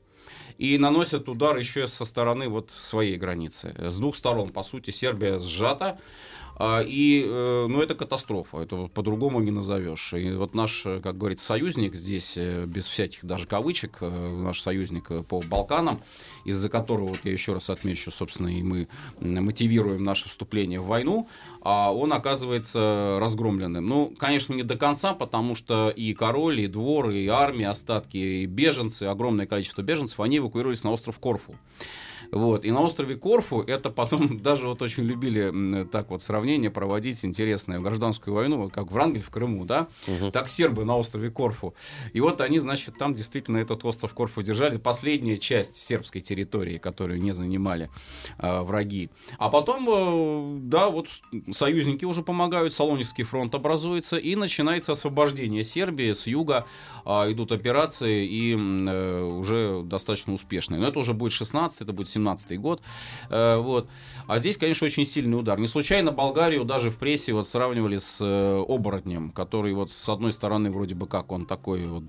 И 0.57 0.77
наносят 0.77 1.27
удар 1.27 1.57
еще 1.57 1.87
со 1.87 2.05
стороны 2.05 2.47
вот 2.47 2.71
своей 2.71 3.17
границы. 3.17 3.75
С 3.77 3.99
двух 3.99 4.15
сторон, 4.15 4.49
по 4.49 4.63
сути, 4.63 4.91
Сербия 4.91 5.37
сжата. 5.37 5.99
А, 6.57 6.81
И, 6.81 7.25
э, 7.27 7.67
ну, 7.67 7.81
это 7.81 7.95
катастрофа, 7.95 8.59
это 8.59 8.87
по-другому 8.87 9.41
не 9.41 9.51
назовешь. 9.51 10.13
И 10.13 10.31
вот 10.31 10.55
наш, 10.55 10.85
э, 10.85 11.01
как 11.01 11.17
говорится, 11.17 11.45
союзник 11.45 11.95
здесь, 11.95 12.37
э, 12.37 12.65
без 12.65 12.85
всяких 12.87 13.25
даже 13.25 13.45
кавычек, 13.45 13.99
наш 14.01 14.61
союзник 14.61 15.09
по 15.27 15.41
Балканам, 15.41 16.01
из-за 16.45 16.69
которого, 16.69 17.07
вот 17.07 17.19
я 17.23 17.31
еще 17.31 17.53
раз 17.53 17.69
отмечу, 17.69 18.09
собственно, 18.09 18.47
и 18.47 18.63
мы 18.63 18.87
мотивируем 19.19 20.03
наше 20.03 20.29
вступление 20.29 20.79
в 20.79 20.85
войну, 20.85 21.27
а 21.61 21.93
он 21.93 22.13
оказывается 22.13 23.17
разгромленным. 23.19 23.85
Ну, 23.85 24.13
конечно, 24.17 24.53
не 24.53 24.63
до 24.63 24.77
конца, 24.77 25.13
потому 25.13 25.55
что 25.55 25.89
и 25.89 26.13
король, 26.13 26.61
и 26.61 26.67
двор, 26.67 27.09
и 27.09 27.27
армия, 27.27 27.69
остатки, 27.69 28.17
и 28.17 28.45
беженцы, 28.45 29.03
огромное 29.03 29.45
количество 29.45 29.81
беженцев, 29.81 30.19
они 30.21 30.37
эвакуировались 30.37 30.83
на 30.83 30.91
остров 30.91 31.19
Корфу. 31.19 31.55
Вот. 32.35 32.65
И 32.65 32.71
на 32.71 32.81
острове 32.81 33.15
Корфу 33.15 33.61
это 33.61 33.89
потом 33.89 34.39
даже 34.41 34.67
вот 34.67 34.81
очень 34.81 35.03
любили 35.03 35.85
так 35.85 36.09
вот 36.09 36.21
сравнение 36.21 36.69
проводить 36.69 37.23
интересное 37.23 37.79
гражданскую 37.79 38.35
войну, 38.35 38.57
вот 38.57 38.73
как 38.73 38.91
Врангель 38.91 39.21
в 39.21 39.29
Крыму, 39.29 39.63
да, 39.63 39.87
так 40.33 40.49
сербы 40.49 40.83
на 40.83 40.97
острове 40.97 41.31
Корфу. 41.31 41.73
И 42.11 42.19
вот 42.19 42.41
они, 42.41 42.59
значит, 42.59 42.97
там 42.97 43.15
действительно 43.15 43.57
этот 43.57 43.85
остров 43.85 44.13
Корфу 44.13 44.43
держали, 44.43 44.77
последняя 44.77 45.37
часть 45.37 45.77
сербской 45.77 46.19
территории, 46.19 46.77
которую 46.77 47.21
не 47.21 47.31
занимали 47.31 47.89
а, 48.37 48.63
враги. 48.63 49.09
А 49.37 49.49
потом, 49.49 49.87
э, 49.89 50.59
да, 50.63 50.89
вот 50.89 51.07
союзники 51.51 52.03
уже 52.03 52.21
помогают, 52.21 52.73
Салонический 52.73 53.23
фронт 53.23 53.55
образуется, 53.55 54.17
и 54.17 54.35
начинается 54.35 54.91
освобождение 54.91 55.63
Сербии 55.63 56.11
с 56.11 56.27
юга, 56.27 56.65
а, 57.05 57.31
идут 57.31 57.53
операции, 57.53 58.27
и 58.27 58.53
э, 58.53 59.23
уже 59.23 59.83
достаточно 59.85 60.33
успешные. 60.33 60.81
Но 60.81 60.87
это 60.89 60.99
уже 60.99 61.13
будет 61.13 61.31
16 61.31 61.79
это 61.79 61.93
будет 61.93 62.09
17 62.09 62.24
год. 62.57 62.81
Э, 63.29 63.57
вот. 63.57 63.87
А 64.27 64.39
здесь, 64.39 64.57
конечно, 64.57 64.85
очень 64.85 65.05
сильный 65.05 65.37
удар. 65.37 65.59
Не 65.59 65.67
случайно 65.67 66.11
Болгарию 66.11 66.65
даже 66.65 66.89
в 66.89 66.97
прессе 66.97 67.33
вот 67.33 67.47
сравнивали 67.47 67.97
с 67.97 68.17
э, 68.19 68.63
оборотнем, 68.67 69.31
который 69.31 69.73
вот 69.73 69.91
с 69.91 70.09
одной 70.09 70.33
стороны 70.33 70.71
вроде 70.71 70.95
бы 70.95 71.07
как 71.07 71.31
он 71.31 71.45
такой 71.45 71.85
вот 71.85 72.03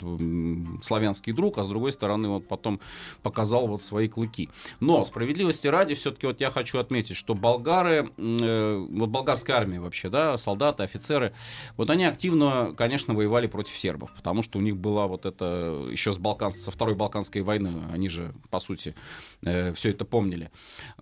славянский 0.82 1.32
друг, 1.32 1.58
а 1.58 1.64
с 1.64 1.68
другой 1.68 1.92
стороны 1.92 2.28
вот 2.28 2.48
потом 2.48 2.80
показал 3.22 3.66
вот 3.66 3.82
свои 3.82 4.08
клыки. 4.08 4.48
Но 4.80 5.04
справедливости 5.04 5.66
ради 5.66 5.94
все-таки 5.94 6.26
вот 6.26 6.40
я 6.40 6.50
хочу 6.50 6.78
отметить, 6.78 7.16
что 7.16 7.34
болгары, 7.34 8.10
э, 8.16 8.86
вот 8.90 9.10
болгарская 9.10 9.56
армия 9.56 9.80
вообще, 9.80 10.08
да, 10.08 10.38
солдаты, 10.38 10.82
офицеры, 10.82 11.32
вот 11.76 11.90
они 11.90 12.04
активно, 12.04 12.72
конечно, 12.76 13.14
воевали 13.14 13.46
против 13.46 13.76
сербов, 13.76 14.10
потому 14.16 14.42
что 14.42 14.58
у 14.58 14.62
них 14.62 14.76
была 14.76 15.06
вот 15.06 15.26
это 15.26 15.86
еще 15.90 16.12
с 16.12 16.18
Балкан, 16.18 16.52
со 16.52 16.70
второй 16.70 16.94
Балканской 16.94 17.42
войны, 17.42 17.82
они 17.92 18.08
же, 18.08 18.32
по 18.50 18.58
сути, 18.58 18.94
все 19.42 19.90
это 19.90 19.95
помнили. 20.04 20.50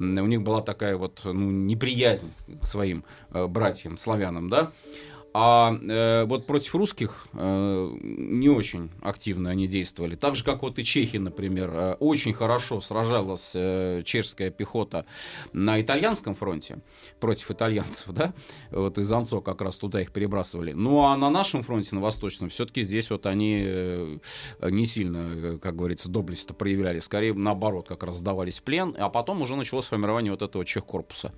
М, 0.01 0.19
У 0.19 0.27
них 0.27 0.43
была 0.43 0.63
такая 0.63 0.97
вот 0.97 1.21
ну, 1.25 1.51
неприязнь 1.51 2.33
к 2.63 2.67
своим 2.67 3.05
э, 3.33 3.47
братьям, 3.47 3.97
славянам, 3.97 4.49
да. 4.49 4.71
А 5.37 5.77
э, 5.83 6.25
вот 6.27 6.47
против 6.47 6.77
русских 6.77 7.27
э, 7.33 7.91
не 8.03 8.49
очень 8.49 8.89
активно 9.03 9.51
они 9.51 9.67
действовали. 9.67 10.15
Так 10.15 10.37
же, 10.37 10.45
как 10.45 10.63
вот 10.63 10.79
и 10.79 10.85
чехи, 10.85 11.17
например. 11.17 11.71
Э, 11.75 11.95
очень 11.99 12.33
хорошо 12.33 12.81
сражалась 12.81 13.51
э, 13.55 14.03
чешская 14.05 14.51
пехота 14.51 15.07
на 15.53 15.81
итальянском 15.81 16.37
фронте 16.37 16.79
против 17.19 17.51
итальянцев, 17.51 18.13
да. 18.13 18.33
Вот 18.71 18.97
из 18.99 19.11
Анцо 19.11 19.41
как 19.41 19.61
раз 19.61 19.75
туда 19.75 20.01
их 20.01 20.13
перебрасывали. 20.13 20.73
Ну 20.73 21.01
а 21.01 21.17
на 21.17 21.31
нашем 21.31 21.65
фронте, 21.65 21.97
на 21.97 22.01
восточном, 22.01 22.49
все-таки 22.49 22.85
здесь 22.85 23.11
вот 23.11 23.27
они 23.27 23.61
э, 23.67 24.19
не 24.63 24.87
сильно, 24.87 25.33
э, 25.35 25.59
как 25.59 25.75
говорится, 25.75 26.09
доблесть-то 26.09 26.55
проявляли. 26.55 27.01
Скорее, 27.01 27.35
наоборот, 27.35 27.89
как 27.89 28.05
раз 28.05 28.19
сдавались 28.19 28.61
в 28.61 28.63
плен. 28.63 28.95
А 28.97 29.09
потом 29.09 29.43
уже 29.43 29.57
началось 29.57 29.87
формирование 29.87 30.31
вот 30.31 30.43
этого 30.43 30.65
чехкорпуса. 30.65 31.33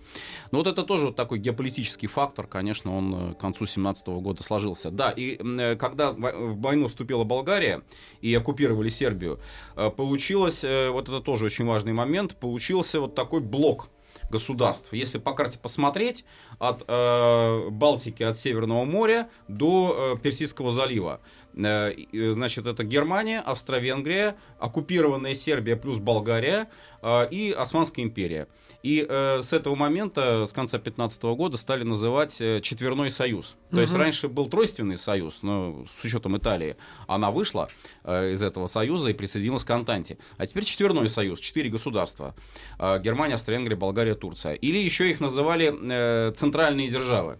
Но 0.50 0.58
вот 0.58 0.66
это 0.66 0.82
тоже 0.82 1.06
вот 1.06 1.16
такой 1.16 1.38
геополитический 1.38 2.08
фактор, 2.08 2.46
конечно, 2.46 2.94
он 2.94 3.30
э, 3.30 3.34
к 3.34 3.38
концу 3.38 3.64
17 3.64 3.85
года 4.20 4.42
сложился. 4.42 4.90
Да, 4.90 5.10
и 5.10 5.38
э, 5.40 5.76
когда 5.76 6.12
в 6.12 6.56
в 6.56 6.60
войну 6.60 6.88
вступила 6.88 7.24
Болгария 7.24 7.82
и 8.20 8.34
оккупировали 8.34 8.88
Сербию, 8.88 9.38
э, 9.76 9.90
получилось, 9.90 10.64
э, 10.64 10.90
вот 10.90 11.08
это 11.08 11.20
тоже 11.20 11.46
очень 11.46 11.66
важный 11.66 11.92
момент, 11.92 12.36
получился 12.36 13.00
вот 13.00 13.14
такой 13.14 13.40
блок 13.40 13.88
государств. 14.30 14.92
Если 14.92 15.18
по 15.18 15.32
карте 15.32 15.58
посмотреть, 15.58 16.24
от 16.58 16.84
э, 16.86 17.68
Балтики, 17.70 18.22
от 18.22 18.36
Северного 18.36 18.84
моря 18.84 19.28
до 19.48 20.14
э, 20.16 20.22
Персидского 20.22 20.70
залива. 20.70 21.20
Э, 21.56 21.92
значит, 22.32 22.66
это 22.66 22.84
Германия, 22.84 23.40
Австро-Венгрия, 23.40 24.36
оккупированная 24.58 25.34
Сербия 25.34 25.76
плюс 25.76 25.98
Болгария 25.98 26.68
э, 27.02 27.28
и 27.30 27.52
Османская 27.52 28.04
империя. 28.04 28.46
И 28.82 29.04
э, 29.08 29.40
с 29.42 29.52
этого 29.52 29.74
момента, 29.74 30.44
с 30.46 30.52
конца 30.52 30.78
15 30.78 31.22
года, 31.24 31.56
стали 31.56 31.82
называть 31.82 32.40
э, 32.40 32.60
четверной 32.60 33.10
союз. 33.10 33.56
То 33.70 33.80
есть 33.80 33.92
раньше 33.94 34.28
был 34.28 34.46
тройственный 34.48 34.98
союз, 34.98 35.42
но 35.42 35.84
с 35.92 36.04
учетом 36.04 36.36
Италии 36.36 36.76
она 37.08 37.30
вышла 37.30 37.68
э, 38.04 38.32
из 38.32 38.42
этого 38.42 38.66
союза 38.66 39.10
и 39.10 39.12
присоединилась 39.14 39.64
к 39.64 39.70
Антанте. 39.70 40.18
А 40.36 40.46
теперь 40.46 40.64
четверной 40.64 41.08
союз, 41.08 41.40
четыре 41.40 41.70
государства. 41.70 42.34
Э, 42.78 43.00
Германия, 43.00 43.34
Австро-Венгрия, 43.34 43.76
Болгария, 43.76 44.14
Турция. 44.14 44.52
Или 44.52 44.78
еще 44.78 45.10
их 45.10 45.20
называли 45.20 45.74
э, 45.74 46.32
центральные 46.32 46.88
державы 46.88 47.38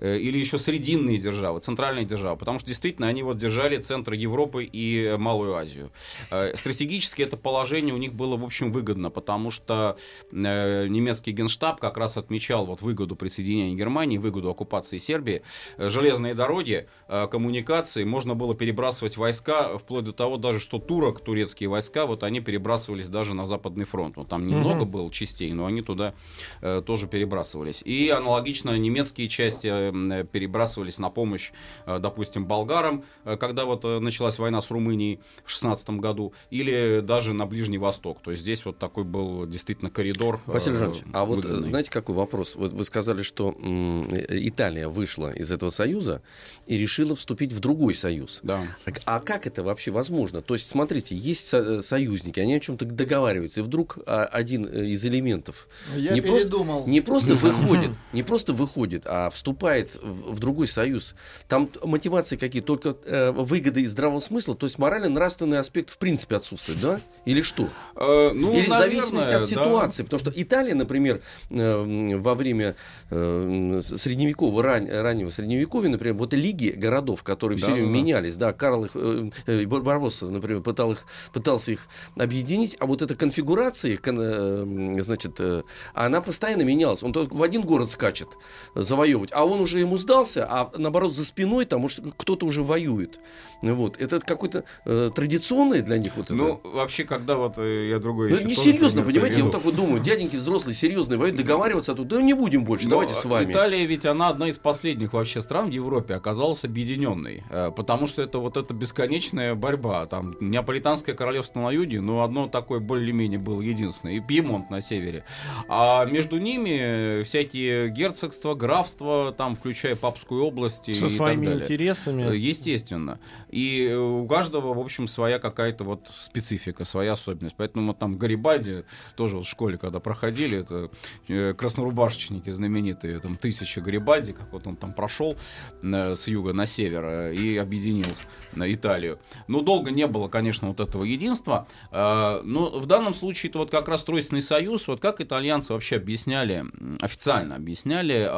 или 0.00 0.38
еще 0.38 0.58
срединные 0.58 1.18
державы, 1.18 1.60
центральные 1.60 2.04
державы, 2.04 2.36
потому 2.36 2.58
что 2.58 2.68
действительно 2.68 3.08
они 3.08 3.22
вот 3.22 3.38
держали 3.38 3.76
центр 3.78 4.12
Европы 4.12 4.64
и 4.64 5.04
э, 5.04 5.16
Малую 5.16 5.54
Азию. 5.54 5.90
Э, 6.30 6.54
Стратегически 6.54 7.22
это 7.22 7.36
положение 7.36 7.94
у 7.94 7.98
них 7.98 8.12
было, 8.12 8.36
в 8.36 8.44
общем, 8.44 8.72
выгодно, 8.72 9.10
потому 9.10 9.50
что 9.50 9.96
э, 10.30 10.86
немецкий 10.88 11.32
генштаб 11.32 11.80
как 11.80 11.96
раз 11.96 12.16
отмечал 12.16 12.66
вот 12.66 12.82
выгоду 12.82 13.16
присоединения 13.16 13.76
Германии, 13.76 14.18
выгоду 14.18 14.50
оккупации 14.50 14.98
Сербии. 14.98 15.42
Э, 15.76 15.90
Железные 15.90 16.34
дороги, 16.34 16.86
э, 17.08 17.26
коммуникации, 17.30 18.04
можно 18.04 18.34
было 18.34 18.54
перебрасывать 18.54 19.16
войска, 19.16 19.78
вплоть 19.78 20.04
до 20.04 20.12
того 20.12 20.36
даже, 20.36 20.60
что 20.60 20.78
турок, 20.78 21.20
турецкие 21.20 21.68
войска, 21.68 22.06
вот 22.06 22.22
они 22.22 22.40
перебрасывались 22.40 23.08
даже 23.08 23.34
на 23.34 23.46
Западный 23.46 23.84
фронт. 23.84 24.16
Ну, 24.16 24.24
там 24.24 24.46
немного 24.46 24.84
было 24.84 25.10
частей, 25.10 25.52
но 25.52 25.66
они 25.66 25.82
туда 25.82 26.14
э, 26.60 26.82
тоже 26.84 27.06
перебрасывались. 27.06 27.82
И 27.82 28.08
аналогично 28.08 28.76
немецкие 28.76 29.28
части 29.28 29.85
перебрасывались 29.92 30.98
на 30.98 31.10
помощь, 31.10 31.52
э, 31.86 31.98
допустим, 31.98 32.46
болгарам, 32.46 33.04
э, 33.24 33.36
когда 33.36 33.64
вот 33.64 33.84
э, 33.84 33.98
началась 33.98 34.38
война 34.38 34.62
с 34.62 34.70
Румынией 34.70 35.20
в 35.44 35.50
16 35.50 35.90
году, 35.90 36.32
или 36.50 37.00
даже 37.02 37.32
на 37.32 37.46
Ближний 37.46 37.78
Восток. 37.78 38.20
То 38.22 38.30
есть 38.30 38.42
здесь 38.42 38.64
вот 38.64 38.78
такой 38.78 39.04
был 39.04 39.46
действительно 39.46 39.90
коридор. 39.90 40.40
Василий 40.46 40.76
Жанович, 40.76 41.02
а 41.12 41.24
вот 41.24 41.44
знаете, 41.44 41.90
какой 41.90 42.14
вопрос? 42.14 42.54
Вот 42.56 42.72
вы 42.72 42.84
сказали, 42.84 43.22
что 43.22 43.50
м, 43.60 44.08
Италия 44.10 44.88
вышла 44.88 45.30
из 45.32 45.50
этого 45.50 45.70
союза 45.70 46.22
и 46.66 46.76
решила 46.76 47.14
вступить 47.14 47.52
в 47.52 47.60
другой 47.60 47.94
союз. 47.94 48.40
Да. 48.42 48.62
А 49.04 49.20
как 49.20 49.46
это 49.46 49.62
вообще 49.62 49.90
возможно? 49.90 50.42
То 50.42 50.54
есть, 50.54 50.68
смотрите, 50.68 51.14
есть 51.14 51.48
со- 51.48 51.82
союзники, 51.82 52.40
они 52.40 52.54
о 52.54 52.60
чем-то 52.60 52.84
договариваются, 52.84 53.60
и 53.60 53.62
вдруг 53.62 53.98
а, 54.06 54.24
один 54.24 54.64
из 54.64 55.04
элементов 55.04 55.68
Я 55.94 56.12
не 56.12 56.20
просто, 56.20 56.48
передумал. 56.48 56.86
не 56.86 57.00
просто 57.00 57.34
выходит, 57.36 57.90
не 58.12 58.22
просто 58.22 58.52
выходит, 58.52 59.02
а 59.06 59.30
вступает 59.30 59.75
в, 59.84 60.32
в 60.34 60.38
другой 60.38 60.68
союз. 60.68 61.14
Там 61.48 61.70
мотивации 61.82 62.36
какие? 62.36 62.62
Только 62.62 62.96
э, 63.04 63.30
выгоды 63.32 63.82
и 63.82 63.86
здравого 63.86 64.20
смысла, 64.20 64.54
то 64.54 64.66
есть 64.66 64.78
морально-нравственный 64.78 65.58
аспект 65.58 65.90
в 65.90 65.98
принципе 65.98 66.36
отсутствует, 66.36 66.80
да? 66.80 67.00
Или 67.24 67.42
что? 67.42 67.68
Э, 67.96 68.30
ну, 68.32 68.52
Или 68.52 68.66
в 68.66 68.68
наверное, 68.68 68.78
зависимости 68.78 69.32
от 69.32 69.40
да. 69.42 69.46
ситуации. 69.46 70.02
Потому 70.02 70.20
что 70.20 70.32
Италия, 70.34 70.74
например, 70.74 71.20
э, 71.50 72.16
во 72.16 72.34
время 72.34 72.74
э, 73.10 73.80
средневекового, 73.82 74.62
ран- 74.62 74.88
раннего 74.90 75.30
средневековья, 75.30 75.90
например, 75.90 76.14
вот 76.14 76.32
лиги 76.34 76.70
городов, 76.70 77.22
которые 77.22 77.58
все 77.58 77.68
Да, 77.68 77.72
время 77.74 77.88
да, 77.88 77.92
да. 77.92 77.98
менялись, 78.00 78.36
да, 78.36 78.52
Карл 78.52 78.84
их, 78.84 78.92
э, 78.94 79.30
э, 79.46 79.66
Бар- 79.66 79.82
Барбосса, 79.82 80.26
например, 80.26 80.62
пытал 80.62 80.92
их, 80.92 81.04
пытался 81.32 81.72
их 81.72 81.86
объединить, 82.16 82.76
а 82.80 82.86
вот 82.86 83.02
эта 83.02 83.14
конфигурация, 83.14 83.96
кон- 83.96 84.18
э, 84.20 85.02
значит, 85.02 85.36
э, 85.38 85.62
она 85.94 86.20
постоянно 86.20 86.62
менялась. 86.62 87.02
Он 87.02 87.12
только 87.12 87.34
в 87.34 87.42
один 87.42 87.62
город 87.62 87.90
скачет 87.90 88.28
завоевывать, 88.74 89.30
а 89.32 89.44
он 89.44 89.60
уже 89.66 89.80
ему 89.80 89.96
сдался, 89.98 90.46
а 90.48 90.70
наоборот 90.78 91.14
за 91.14 91.24
спиной 91.24 91.64
там, 91.66 91.80
может, 91.80 92.00
кто-то 92.16 92.46
уже 92.46 92.62
воюет. 92.62 93.20
Вот. 93.62 94.00
Это 94.00 94.20
какой-то 94.20 94.64
э, 94.84 95.10
традиционный 95.14 95.82
для 95.82 95.98
них 95.98 96.16
вот 96.16 96.26
это. 96.26 96.34
Ну, 96.34 96.60
вообще, 96.62 97.04
когда 97.04 97.36
вот 97.36 97.58
э, 97.58 97.88
я 97.90 97.98
другой 97.98 98.30
Ну, 98.30 98.40
не 98.40 98.54
серьезно, 98.54 99.02
понимаете, 99.02 99.38
я 99.38 99.42
приведу. 99.42 99.44
вот 99.44 99.52
так 99.52 99.64
вот 99.64 99.74
думаю, 99.74 100.02
дяденьки 100.02 100.36
взрослые, 100.36 100.74
серьезные, 100.74 101.18
воюют, 101.18 101.36
договариваться, 101.36 101.92
а 101.92 101.94
тут, 101.94 102.08
да 102.08 102.22
не 102.22 102.34
будем 102.34 102.64
больше, 102.64 102.84
Но 102.84 102.92
давайте 102.92 103.14
с 103.14 103.24
вами. 103.24 103.52
Италия 103.52 103.84
ведь 103.86 104.06
она 104.06 104.28
одна 104.28 104.48
из 104.48 104.58
последних 104.58 105.12
вообще 105.12 105.42
стран 105.42 105.70
в 105.70 105.72
Европе 105.72 106.14
оказалась 106.14 106.64
объединенной, 106.64 107.44
э, 107.50 107.70
потому 107.74 108.06
что 108.06 108.22
это 108.22 108.38
вот 108.38 108.56
эта 108.56 108.72
бесконечная 108.74 109.54
борьба. 109.54 110.06
Там 110.06 110.36
Неаполитанское 110.40 111.14
королевство 111.14 111.60
на 111.60 111.70
юге, 111.70 112.00
но 112.00 112.22
одно 112.22 112.46
такое 112.46 112.78
более-менее 112.80 113.38
было 113.38 113.60
единственное, 113.60 114.14
и 114.16 114.20
Пьемонт 114.20 114.70
на 114.70 114.80
севере. 114.80 115.24
А 115.68 116.04
между 116.04 116.38
ними 116.38 117.22
всякие 117.24 117.88
герцогства, 117.90 118.54
графства, 118.54 119.32
там 119.36 119.55
включая 119.56 119.96
Папскую 119.96 120.44
область 120.44 120.88
и, 120.88 120.94
Со 120.94 121.06
и 121.06 121.08
так 121.08 121.16
своими 121.16 121.46
далее. 121.46 121.62
интересами. 121.62 122.22
Э, 122.30 122.36
Естественно. 122.36 123.18
И 123.50 123.88
э, 123.90 123.96
у 123.96 124.26
каждого, 124.26 124.74
в 124.74 124.78
общем, 124.78 125.08
своя 125.08 125.38
какая-то 125.38 125.84
вот 125.84 126.08
специфика, 126.20 126.84
своя 126.84 127.12
особенность. 127.12 127.56
Поэтому 127.56 127.88
вот 127.88 127.98
там 127.98 128.16
Гарибальди 128.16 128.84
тоже 129.16 129.36
вот 129.36 129.46
в 129.46 129.50
школе, 129.50 129.78
когда 129.78 130.00
проходили, 130.00 130.58
это 130.58 130.90
э, 131.28 131.54
краснорубашечники 131.54 132.50
знаменитые, 132.50 133.18
там 133.18 133.36
тысяча 133.36 133.80
Гарибальди, 133.80 134.32
как 134.32 134.52
вот 134.52 134.66
он 134.66 134.76
там 134.76 134.92
прошел 134.92 135.36
с 135.82 136.28
юга 136.28 136.52
на 136.52 136.66
север 136.66 137.32
и 137.32 137.56
объединил 137.56 138.06
на 138.54 138.72
Италию. 138.72 139.18
Но 139.48 139.60
долго 139.60 139.90
не 139.90 140.06
было, 140.06 140.28
конечно, 140.28 140.68
вот 140.68 140.80
этого 140.80 141.04
единства. 141.04 141.66
Но 141.92 142.70
в 142.78 142.86
данном 142.86 143.14
случае 143.14 143.50
это 143.50 143.58
вот 143.58 143.70
как 143.70 143.88
раз 143.88 144.04
Тройственный 144.04 144.42
союз, 144.42 144.86
вот 144.88 145.00
как 145.00 145.20
итальянцы 145.20 145.72
вообще 145.72 145.96
объясняли, 145.96 146.64
официально 147.00 147.56
объясняли, 147.56 148.28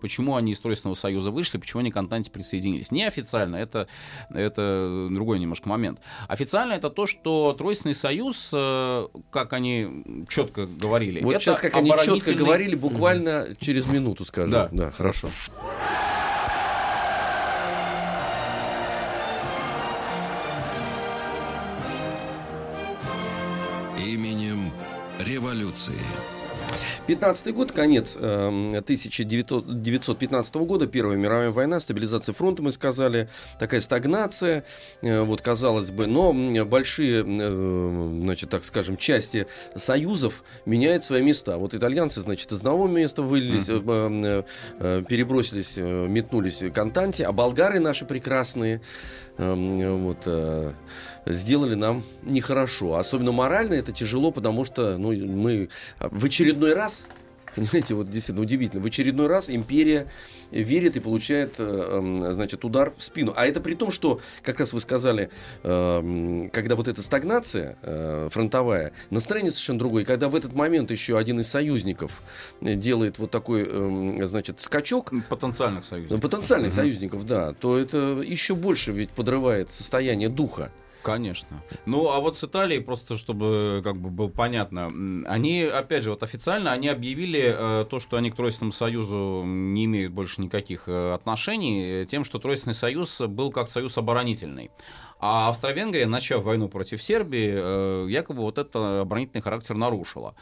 почему 0.00 0.36
они 0.36 0.52
из 0.62 0.62
Тройственного 0.62 0.94
союза 0.94 1.30
вышли, 1.30 1.58
почему 1.58 1.80
они 1.80 1.90
к 1.90 1.96
Антанте 1.96 2.30
присоединились. 2.30 2.90
Неофициально, 2.90 3.56
это, 3.56 3.88
это 4.30 5.08
другой 5.10 5.38
немножко 5.38 5.68
момент. 5.68 6.00
Официально 6.28 6.72
это 6.74 6.90
то, 6.90 7.06
что 7.06 7.52
Тройственный 7.52 7.94
союз, 7.94 8.50
э, 8.52 9.06
как 9.30 9.52
они 9.52 10.04
четко 10.28 10.66
говорили, 10.66 11.20
Вот 11.22 11.34
это 11.34 11.40
сейчас, 11.44 11.58
как 11.58 11.74
они 11.76 11.90
четко 11.90 12.02
оборонительный- 12.04 12.38
говорили, 12.38 12.74
буквально 12.76 13.48
через 13.60 13.86
минуту 13.86 14.24
скажу. 14.24 14.52
Да. 14.52 14.68
да 14.72 14.90
хорошо. 14.90 15.28
Именем 23.98 24.72
революции. 25.20 26.00
15 27.06 27.52
год, 27.52 27.72
конец 27.72 28.16
эм, 28.18 28.68
1915 28.68 30.54
года, 30.54 30.86
Первая 30.86 31.16
мировая 31.16 31.50
война, 31.50 31.80
стабилизация 31.80 32.32
фронта, 32.32 32.62
мы 32.62 32.70
сказали, 32.70 33.28
такая 33.58 33.80
стагнация, 33.80 34.64
э, 35.00 35.20
вот 35.22 35.42
казалось 35.42 35.90
бы, 35.90 36.06
но 36.06 36.32
большие, 36.64 37.24
э, 37.26 38.20
значит, 38.22 38.50
так 38.50 38.64
скажем, 38.64 38.96
части 38.96 39.48
союзов 39.74 40.44
меняют 40.64 41.04
свои 41.04 41.22
места. 41.22 41.56
Вот 41.56 41.74
итальянцы, 41.74 42.20
значит, 42.20 42.52
из 42.52 42.58
одного 42.58 42.86
места 42.86 43.22
вылились, 43.22 43.68
э, 43.68 44.44
перебросились, 45.08 45.76
метнулись 45.76 46.62
к 46.72 46.78
Антанте, 46.78 47.24
а 47.24 47.32
болгары 47.32 47.80
наши 47.80 48.04
прекрасные, 48.04 48.80
эм, 49.38 50.04
вот, 50.04 50.28
сделали 51.26 51.74
нам 51.74 52.02
нехорошо. 52.22 52.94
Особенно 52.96 53.32
морально 53.32 53.74
это 53.74 53.92
тяжело, 53.92 54.30
потому 54.30 54.64
что 54.64 54.98
ну, 54.98 55.12
мы 55.12 55.68
в 56.00 56.24
очередной 56.24 56.74
раз, 56.74 56.91
понимаете, 57.54 57.94
вот 57.94 58.10
действительно 58.10 58.42
удивительно, 58.42 58.82
в 58.82 58.86
очередной 58.86 59.26
раз 59.26 59.50
империя 59.50 60.06
верит 60.50 60.96
и 60.96 61.00
получает, 61.00 61.56
э, 61.58 61.64
эм, 61.64 62.32
значит, 62.32 62.64
удар 62.64 62.92
в 62.96 63.02
спину. 63.02 63.32
А 63.36 63.46
это 63.46 63.60
при 63.60 63.74
том, 63.74 63.90
что, 63.90 64.20
как 64.42 64.60
раз 64.60 64.72
вы 64.72 64.80
сказали, 64.80 65.30
эм, 65.62 66.50
когда 66.50 66.76
вот 66.76 66.88
эта 66.88 67.02
стагнация 67.02 67.76
э, 67.82 68.28
фронтовая, 68.30 68.92
настроение 69.10 69.50
совершенно 69.50 69.78
другое. 69.78 70.04
Когда 70.04 70.28
в 70.28 70.34
этот 70.34 70.54
момент 70.54 70.90
еще 70.90 71.16
один 71.18 71.40
из 71.40 71.48
союзников 71.48 72.22
э, 72.60 72.74
делает 72.74 73.18
вот 73.18 73.30
такой, 73.30 73.64
эм, 73.64 74.26
значит, 74.26 74.60
скачок, 74.60 75.12
потенциальных 75.28 75.84
союзников. 75.84 76.20
потенциальных 76.20 76.72
союзников, 76.72 77.26
да, 77.26 77.52
то 77.52 77.78
это 77.78 78.22
еще 78.24 78.54
больше 78.54 78.92
ведь 78.92 79.10
подрывает 79.10 79.70
состояние 79.70 80.28
духа. 80.28 80.70
Конечно. 81.02 81.62
Ну, 81.84 82.10
а 82.10 82.20
вот 82.20 82.36
с 82.36 82.44
Италией, 82.44 82.80
просто 82.80 83.16
чтобы 83.16 83.80
как 83.82 83.96
бы 83.96 84.10
было 84.10 84.28
понятно, 84.28 84.86
они, 85.26 85.62
опять 85.62 86.04
же, 86.04 86.10
вот 86.10 86.22
официально 86.22 86.72
они 86.72 86.88
объявили 86.88 87.54
э, 87.56 87.86
то, 87.88 88.00
что 88.00 88.16
они 88.16 88.30
к 88.30 88.36
Тройственному 88.36 88.72
Союзу 88.72 89.42
не 89.44 89.86
имеют 89.86 90.12
больше 90.12 90.40
никаких 90.40 90.88
э, 90.88 91.14
отношений, 91.14 92.02
э, 92.02 92.06
тем, 92.06 92.24
что 92.24 92.38
Тройственный 92.38 92.74
Союз 92.74 93.20
был 93.20 93.50
как 93.50 93.68
союз 93.68 93.98
оборонительный. 93.98 94.70
А 95.24 95.50
Австро-Венгрия, 95.50 96.06
начав 96.06 96.42
войну 96.42 96.68
против 96.68 97.00
Сербии, 97.00 97.52
э, 97.54 98.06
якобы 98.10 98.40
вот 98.40 98.58
этот 98.58 98.74
оборонительный 98.74 99.40
характер 99.40 99.76
нарушила. 99.76 100.34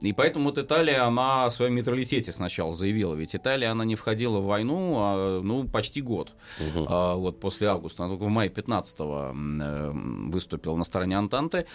И 0.00 0.12
поэтому 0.12 0.46
вот 0.46 0.58
Италия, 0.58 1.06
она 1.06 1.44
о 1.44 1.50
своем 1.50 1.76
нейтралитете 1.76 2.32
сначала 2.32 2.72
заявила. 2.72 3.14
Ведь 3.14 3.36
Италия, 3.36 3.68
она 3.68 3.84
не 3.84 3.94
входила 3.94 4.40
в 4.40 4.46
войну, 4.46 4.96
а, 4.98 5.40
ну, 5.40 5.68
почти 5.68 6.00
год. 6.00 6.32
А, 6.74 7.14
вот 7.14 7.38
после 7.38 7.68
августа. 7.68 8.02
Она 8.02 8.14
только 8.14 8.24
в 8.24 8.28
мае 8.28 8.50
15-го 8.50 9.30
м, 9.30 9.60
э, 9.62 9.90
выступила 10.32 10.74
на 10.74 10.84
стороне 10.84 11.16
Антанты. 11.16 11.66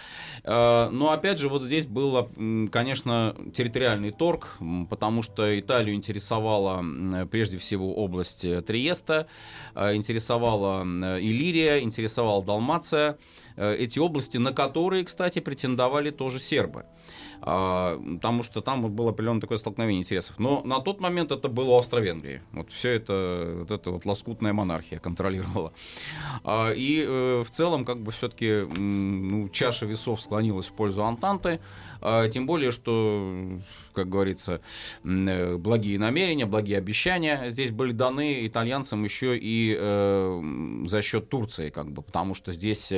А, 0.44 0.90
но 0.90 1.12
опять 1.12 1.40
же, 1.40 1.48
вот 1.48 1.64
здесь 1.64 1.86
был, 1.86 2.30
конечно, 2.70 3.38
территориальный 3.54 4.12
торг, 4.12 4.58
потому 4.90 5.24
что 5.24 5.58
Италию 5.58 5.96
интересовала 5.96 6.84
прежде 7.32 7.58
всего 7.58 7.96
область 7.96 8.44
э, 8.44 8.62
Триеста, 8.62 9.28
э, 9.76 9.96
интересовала 9.96 10.84
Иллирия, 10.84 11.80
интересовала 11.80 12.49
Далмация. 12.50 13.18
Э, 13.58 13.76
Эти 13.76 14.00
области, 14.00 14.38
на 14.40 14.52
которые, 14.52 15.04
кстати, 15.04 15.40
претендовали 15.40 16.12
тоже 16.12 16.40
сербы. 16.40 16.86
А, 17.42 17.98
потому 18.16 18.44
что 18.44 18.62
там 18.62 18.90
было 18.92 19.12
определенное 19.12 19.42
такое 19.42 19.58
столкновение 19.58 20.02
интересов. 20.02 20.38
Но 20.40 20.62
на 20.66 20.80
тот 20.80 21.00
момент 21.00 21.32
это 21.32 21.48
было 21.48 21.80
Австро-Венгрии. 21.80 22.42
Вот 22.52 22.72
все 22.72 22.92
это, 22.92 23.56
вот 23.60 23.72
это 23.72 23.92
вот 23.92 24.06
лоскутная 24.06 24.54
монархия 24.54 25.00
контролировала. 25.00 25.72
А, 26.44 26.72
и 26.72 27.04
э, 27.08 27.44
в 27.46 27.50
целом, 27.50 27.86
как 27.86 28.02
бы 28.02 28.12
все-таки 28.12 28.66
ну, 28.78 29.50
чаша 29.50 29.86
весов 29.86 30.22
склонилась 30.22 30.68
в 30.68 30.74
пользу 30.74 31.04
Антанты. 31.04 31.60
А, 32.02 32.28
тем 32.28 32.46
более, 32.46 32.72
что, 32.72 33.60
как 33.94 34.10
говорится, 34.10 34.62
э, 35.04 35.56
благие 35.56 35.98
намерения, 35.98 36.46
благие 36.46 36.78
обещания 36.78 37.42
здесь 37.48 37.72
были 37.72 37.94
даны 37.94 38.46
итальянцам 38.46 39.04
еще 39.04 39.38
и 39.38 39.78
э, 39.80 40.84
за 40.88 41.02
счет 41.02 41.30
Турции, 41.30 41.70
как 41.70 41.92
бы, 41.92 42.02
потому 42.02 42.36
что 42.36 42.52
здесь 42.52 42.92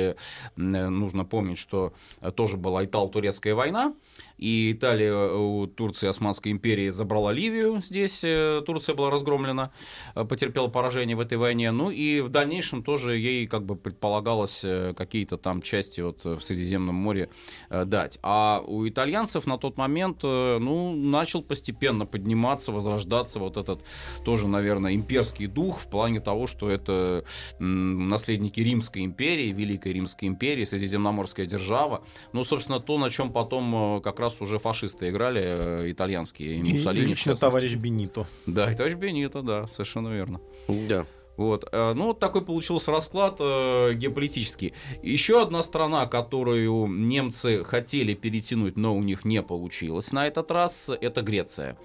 нужно 0.56 1.24
помнить, 1.24 1.58
что 1.58 1.92
тоже 2.34 2.56
была 2.56 2.84
Итало-Турецкая 2.84 3.54
война, 3.54 3.94
и 4.42 4.72
Италия 4.72 5.12
э, 5.12 5.36
у 5.36 5.68
Турции 5.68 6.08
Османской 6.08 6.50
империи 6.50 6.90
забрала 6.90 7.32
Ливию, 7.32 7.80
здесь 7.80 8.24
э, 8.24 8.60
Турция 8.66 8.96
была 8.96 9.08
разгромлена, 9.08 9.70
э, 10.16 10.24
потерпела 10.24 10.66
поражение 10.66 11.14
в 11.14 11.20
этой 11.20 11.38
войне, 11.38 11.70
ну 11.70 11.90
и 11.92 12.20
в 12.20 12.28
дальнейшем 12.28 12.82
тоже 12.82 13.16
ей 13.16 13.46
как 13.46 13.64
бы 13.64 13.76
предполагалось 13.76 14.64
какие-то 14.96 15.36
там 15.36 15.62
части 15.62 16.00
вот 16.00 16.24
в 16.24 16.40
Средиземном 16.40 16.94
море 16.94 17.28
дать. 17.70 18.18
А 18.22 18.62
у 18.66 18.88
итальянцев 18.88 19.46
на 19.46 19.58
тот 19.58 19.76
момент, 19.76 20.22
ну, 20.22 20.94
начал 20.94 21.42
постепенно 21.42 22.04
подниматься, 22.06 22.72
возрождаться 22.72 23.38
вот 23.38 23.56
этот 23.56 23.84
тоже, 24.24 24.48
наверное, 24.48 24.94
имперский 24.94 25.46
дух 25.46 25.78
в 25.78 25.86
плане 25.88 26.20
того, 26.20 26.46
что 26.46 26.68
это 26.68 27.24
наследники 27.58 28.60
Римской 28.60 29.04
империи, 29.04 29.52
Великой 29.52 29.92
Римской 29.92 30.28
империи, 30.28 30.64
Средиземноморская 30.64 31.46
держава. 31.46 32.02
Ну, 32.32 32.44
собственно, 32.44 32.80
то, 32.80 32.98
на 32.98 33.10
чем 33.10 33.32
потом 33.32 34.00
как 34.02 34.18
раз 34.20 34.31
уже 34.40 34.58
фашисты 34.58 35.10
играли, 35.10 35.42
э, 35.44 35.90
итальянские, 35.90 36.56
и 36.56 36.58
И 36.58 36.62
Муссолини, 36.62 37.06
в 37.06 37.08
лично 37.10 37.36
товарищ 37.36 37.74
Бенито. 37.74 38.26
Да, 38.46 38.70
и 38.70 38.74
товарищ 38.74 38.94
Бенито, 38.96 39.42
да, 39.42 39.66
совершенно 39.68 40.08
верно. 40.08 40.40
Да. 40.68 41.06
Вот. 41.36 41.66
э, 41.72 41.92
Ну, 41.94 42.06
вот 42.08 42.20
такой 42.20 42.42
получился 42.42 42.90
расклад 42.90 43.36
э, 43.40 43.94
геополитический. 43.94 44.74
Еще 45.02 45.40
одна 45.40 45.62
страна, 45.62 46.06
которую 46.06 46.86
немцы 46.88 47.64
хотели 47.64 48.14
перетянуть, 48.14 48.76
но 48.76 48.94
у 48.94 49.02
них 49.02 49.24
не 49.24 49.42
получилось 49.42 50.12
на 50.12 50.26
этот 50.26 50.50
раз, 50.50 50.90
это 51.00 51.22
Греция. 51.22 51.76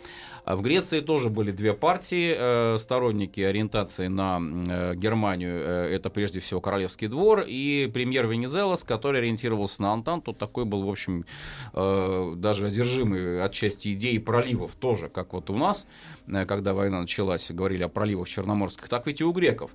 А 0.48 0.56
в 0.56 0.62
Греции 0.62 1.02
тоже 1.02 1.30
были 1.30 1.52
две 1.52 1.74
партии, 1.74 2.34
э, 2.34 2.78
сторонники 2.80 3.42
ориентации 3.42 4.08
на 4.08 4.40
э, 4.42 4.96
Германию, 4.96 5.60
э, 5.60 5.94
это 5.94 6.10
прежде 6.10 6.40
всего 6.40 6.62
Королевский 6.62 7.08
двор, 7.08 7.44
и 7.46 7.92
премьер 7.94 8.28
Венезелос, 8.28 8.86
который 8.86 9.20
ориентировался 9.20 9.82
на 9.82 9.92
Антанту, 9.92 10.32
такой 10.32 10.64
был, 10.64 10.84
в 10.84 10.90
общем, 10.90 11.26
даже 11.74 12.68
одержимый 12.68 13.44
отчасти 13.44 13.92
идеей 13.92 14.20
проливов 14.20 14.72
тоже, 14.76 15.10
как 15.10 15.34
вот 15.34 15.50
у 15.50 15.58
нас, 15.58 15.86
когда 16.26 16.74
война 16.74 17.02
началась, 17.02 17.52
говорили 17.52 17.84
о 17.84 17.90
проливах 17.90 18.30
черноморских, 18.30 18.88
так 18.88 19.06
ведь 19.06 19.20
и 19.20 19.26
у 19.26 19.34
греков. 19.34 19.72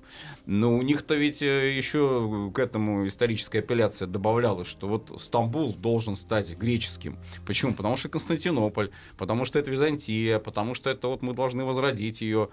Но 0.47 0.75
у 0.75 0.81
них-то 0.81 1.13
ведь 1.13 1.41
еще 1.41 2.51
к 2.53 2.57
этому 2.57 3.05
историческая 3.05 3.59
апелляция 3.59 4.07
добавлялась, 4.07 4.67
что 4.67 4.87
вот 4.87 5.21
Стамбул 5.21 5.73
должен 5.73 6.15
стать 6.15 6.57
греческим. 6.57 7.17
Почему? 7.45 7.73
Потому 7.73 7.95
что 7.95 8.09
Константинополь, 8.09 8.89
потому 9.17 9.45
что 9.45 9.59
это 9.59 9.69
Византия, 9.69 10.39
потому 10.39 10.62
что 10.73 10.89
это 10.89 11.07
вот 11.09 11.21
мы 11.21 11.33
должны 11.33 11.65
возродить 11.65 12.21
ее. 12.21 12.49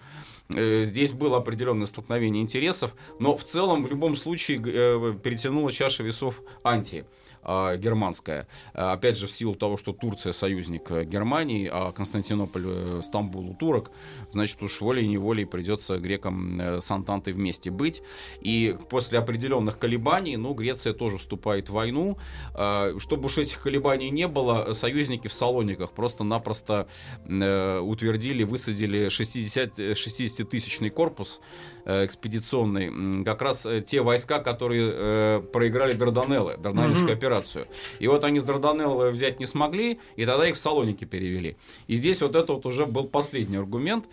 Э, 0.55 0.85
Здесь 0.85 1.13
было 1.13 1.37
определенное 1.37 1.87
столкновение 1.87 2.43
интересов, 2.43 2.95
но 3.21 3.37
в 3.37 3.45
целом 3.45 3.85
в 3.85 3.89
любом 3.89 4.17
случае 4.17 4.59
э, 4.59 5.15
перетянула 5.23 5.71
чаша 5.71 6.03
весов 6.03 6.43
анти 6.65 7.05
германская. 7.43 8.47
А, 8.75 8.93
Опять 8.93 9.17
же, 9.19 9.27
в 9.27 9.33
силу 9.33 9.55
того, 9.55 9.77
что 9.77 9.93
Турция 9.93 10.33
союзник 10.33 10.91
э, 10.91 11.05
Германии, 11.05 11.69
а 11.73 11.93
Константинополь, 11.93 12.65
э, 12.67 13.01
Стамбул 13.03 13.51
у 13.51 13.55
турок, 13.55 13.91
значит, 14.31 14.63
уж 14.63 14.81
волей-неволей 14.81 15.45
придется 15.45 15.99
грекам 15.99 16.61
э, 16.61 16.81
с 16.81 16.91
Антантой 16.91 17.33
вместе 17.33 17.71
быть. 17.71 18.03
И 18.41 18.77
после 18.89 19.19
определенных 19.19 19.79
колебаний, 19.79 20.37
ну, 20.37 20.55
Греция 20.55 20.93
тоже 20.93 21.19
вступает 21.19 21.69
в 21.69 21.73
войну. 21.73 22.19
А, 22.55 22.95
Чтобы 22.99 23.27
уж 23.27 23.39
этих 23.39 23.63
колебаний 23.63 24.11
не 24.11 24.29
было, 24.29 24.73
союзники 24.75 25.29
в 25.29 25.33
Салониках 25.33 25.93
просто-напросто 25.93 26.89
утвердили, 27.27 28.45
высадили 28.45 29.09
60 29.09 29.79
э, 29.79 29.93
60-тысячный 29.93 30.91
корпус 30.91 31.41
э, 31.85 32.05
экспедиционный, 32.05 32.87
м, 32.89 33.25
как 33.25 33.43
раз 33.43 33.65
э, 33.67 33.81
те 33.81 34.03
войска, 34.03 34.39
которые 34.41 34.91
э, 34.93 35.43
проиграли 35.53 35.93
Дарданеллы, 35.93 36.57
Дарданельскую 36.57 37.13
операцию. 37.13 37.67
И 37.99 38.09
вот 38.09 38.25
они 38.25 38.41
с 38.41 38.45
Дарданеллы 38.45 39.11
взять 39.11 39.41
не 39.41 39.47
смогли, 39.47 39.99
и 40.17 40.27
тогда 40.27 40.49
их 40.49 40.57
в 40.57 40.59
Салоники 40.59 41.05
перевели. 41.05 41.57
И 41.87 41.97
здесь 41.97 42.21
вот 42.21 42.35
это 42.37 42.53
вот 42.55 42.67
уже 42.67 42.87
был 42.87 43.05
последний 43.09 43.57
аргумент. 43.57 44.07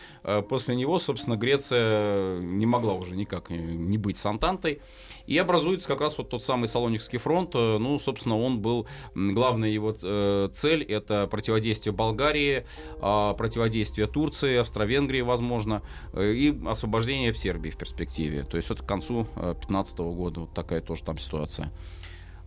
После 0.50 0.76
него, 0.76 1.00
собственно, 1.00 1.36
Греция 1.36 2.40
не 2.40 2.66
могла 2.66 2.94
уже 2.94 3.16
никак 3.16 3.50
не- 3.50 3.98
быть 3.98 4.18
с 4.18 4.26
Антантой. 4.26 4.80
И 5.26 5.38
образуется 5.38 5.88
как 5.90 6.00
раз 6.00 6.18
вот 6.18 6.30
тот 6.30 6.42
самый 6.44 6.70
Салоникский 6.70 7.20
фронт. 7.20 7.54
Ну, 7.54 8.00
собственно, 8.00 8.40
он 8.40 8.60
был, 8.62 8.88
главная 9.14 9.70
его 9.70 9.92
цель, 9.92 10.84
это 10.84 11.28
противодействие 11.28 11.94
Болгарии, 11.94 12.66
а, 13.02 13.34
противодействие 13.34 14.08
Турции, 14.08 14.56
Австро-Венгрии, 14.58 15.22
возможно, 15.22 15.82
и 16.18 16.58
освобождение 16.66 17.34
Сербии 17.34 17.57
в 17.72 17.78
перспективе. 17.78 18.44
То 18.44 18.58
есть 18.58 18.70
вот 18.70 18.82
к 18.82 18.86
концу 18.86 19.28
2015 19.36 20.00
года 20.00 20.42
вот 20.42 20.54
такая 20.54 20.82
тоже 20.82 21.04
там 21.04 21.18
ситуация. 21.18 21.72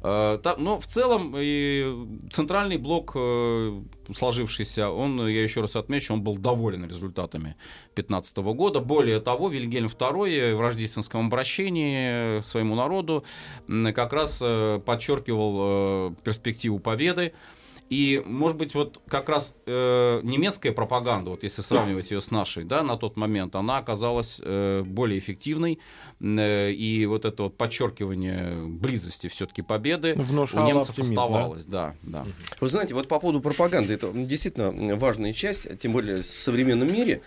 Э, 0.03 0.39
Но 0.59 0.79
в 0.79 0.87
целом 0.87 1.35
и 1.37 2.07
центральный 2.31 2.77
блок 2.79 3.13
э, 3.15 3.83
сложившийся, 4.13 4.91
он, 4.91 5.27
я 5.27 5.43
еще 5.43 5.61
раз 5.61 5.77
отмечу, 5.77 6.15
он 6.15 6.23
был 6.23 6.37
доволен 6.39 6.87
результатами 6.87 7.57
2015 7.95 8.39
года. 8.39 8.81
Более 8.81 9.21
того, 9.21 9.49
Вильгельм 9.49 9.87
II 9.87 10.55
в 10.55 10.61
рождественском 10.61 11.27
обращении 11.27 12.41
своему 12.41 12.75
народу 12.75 13.25
как 13.95 14.13
раз 14.13 14.39
э, 14.43 14.81
подчеркивал 14.85 15.57
э, 15.59 16.15
перспективу 16.25 16.79
победы. 16.79 17.33
И, 17.91 18.23
может 18.25 18.57
быть, 18.57 18.75
вот 18.75 19.01
как 19.09 19.29
раз 19.29 19.53
э, 19.67 20.21
немецкая 20.23 20.71
пропаганда, 20.71 21.33
вот 21.33 21.43
если 21.43 21.61
сравнивать 21.61 22.13
ее 22.13 22.21
с 22.21 22.31
нашей, 22.31 22.63
да, 22.63 22.85
на 22.85 22.97
тот 22.97 23.17
момент, 23.17 23.57
она 23.57 23.79
оказалась 23.79 24.41
э, 24.41 24.83
более 24.87 25.19
эффективной. 25.19 25.81
Э, 26.21 26.71
и 26.71 27.05
вот 27.07 27.25
это 27.25 27.43
вот 27.43 27.57
подчеркивание 27.57 28.65
близости 28.65 29.27
все-таки 29.27 29.63
победы 29.63 30.15
Внушало 30.15 30.65
у 30.65 30.69
немцев 30.69 30.91
оптимизм, 30.91 31.17
да? 31.17 31.23
оставалось. 31.25 31.67
Да, 31.67 31.95
да. 32.03 32.27
Вы 32.61 32.69
знаете, 32.69 32.95
вот 32.95 33.09
по 33.09 33.19
поводу 33.19 33.41
пропаганды, 33.41 33.93
это 33.93 34.13
действительно 34.13 34.95
важная 34.95 35.33
часть, 35.33 35.77
тем 35.81 35.93
более 35.93 36.23
в 36.23 36.27
современном 36.27 36.93
мире. 36.93 37.23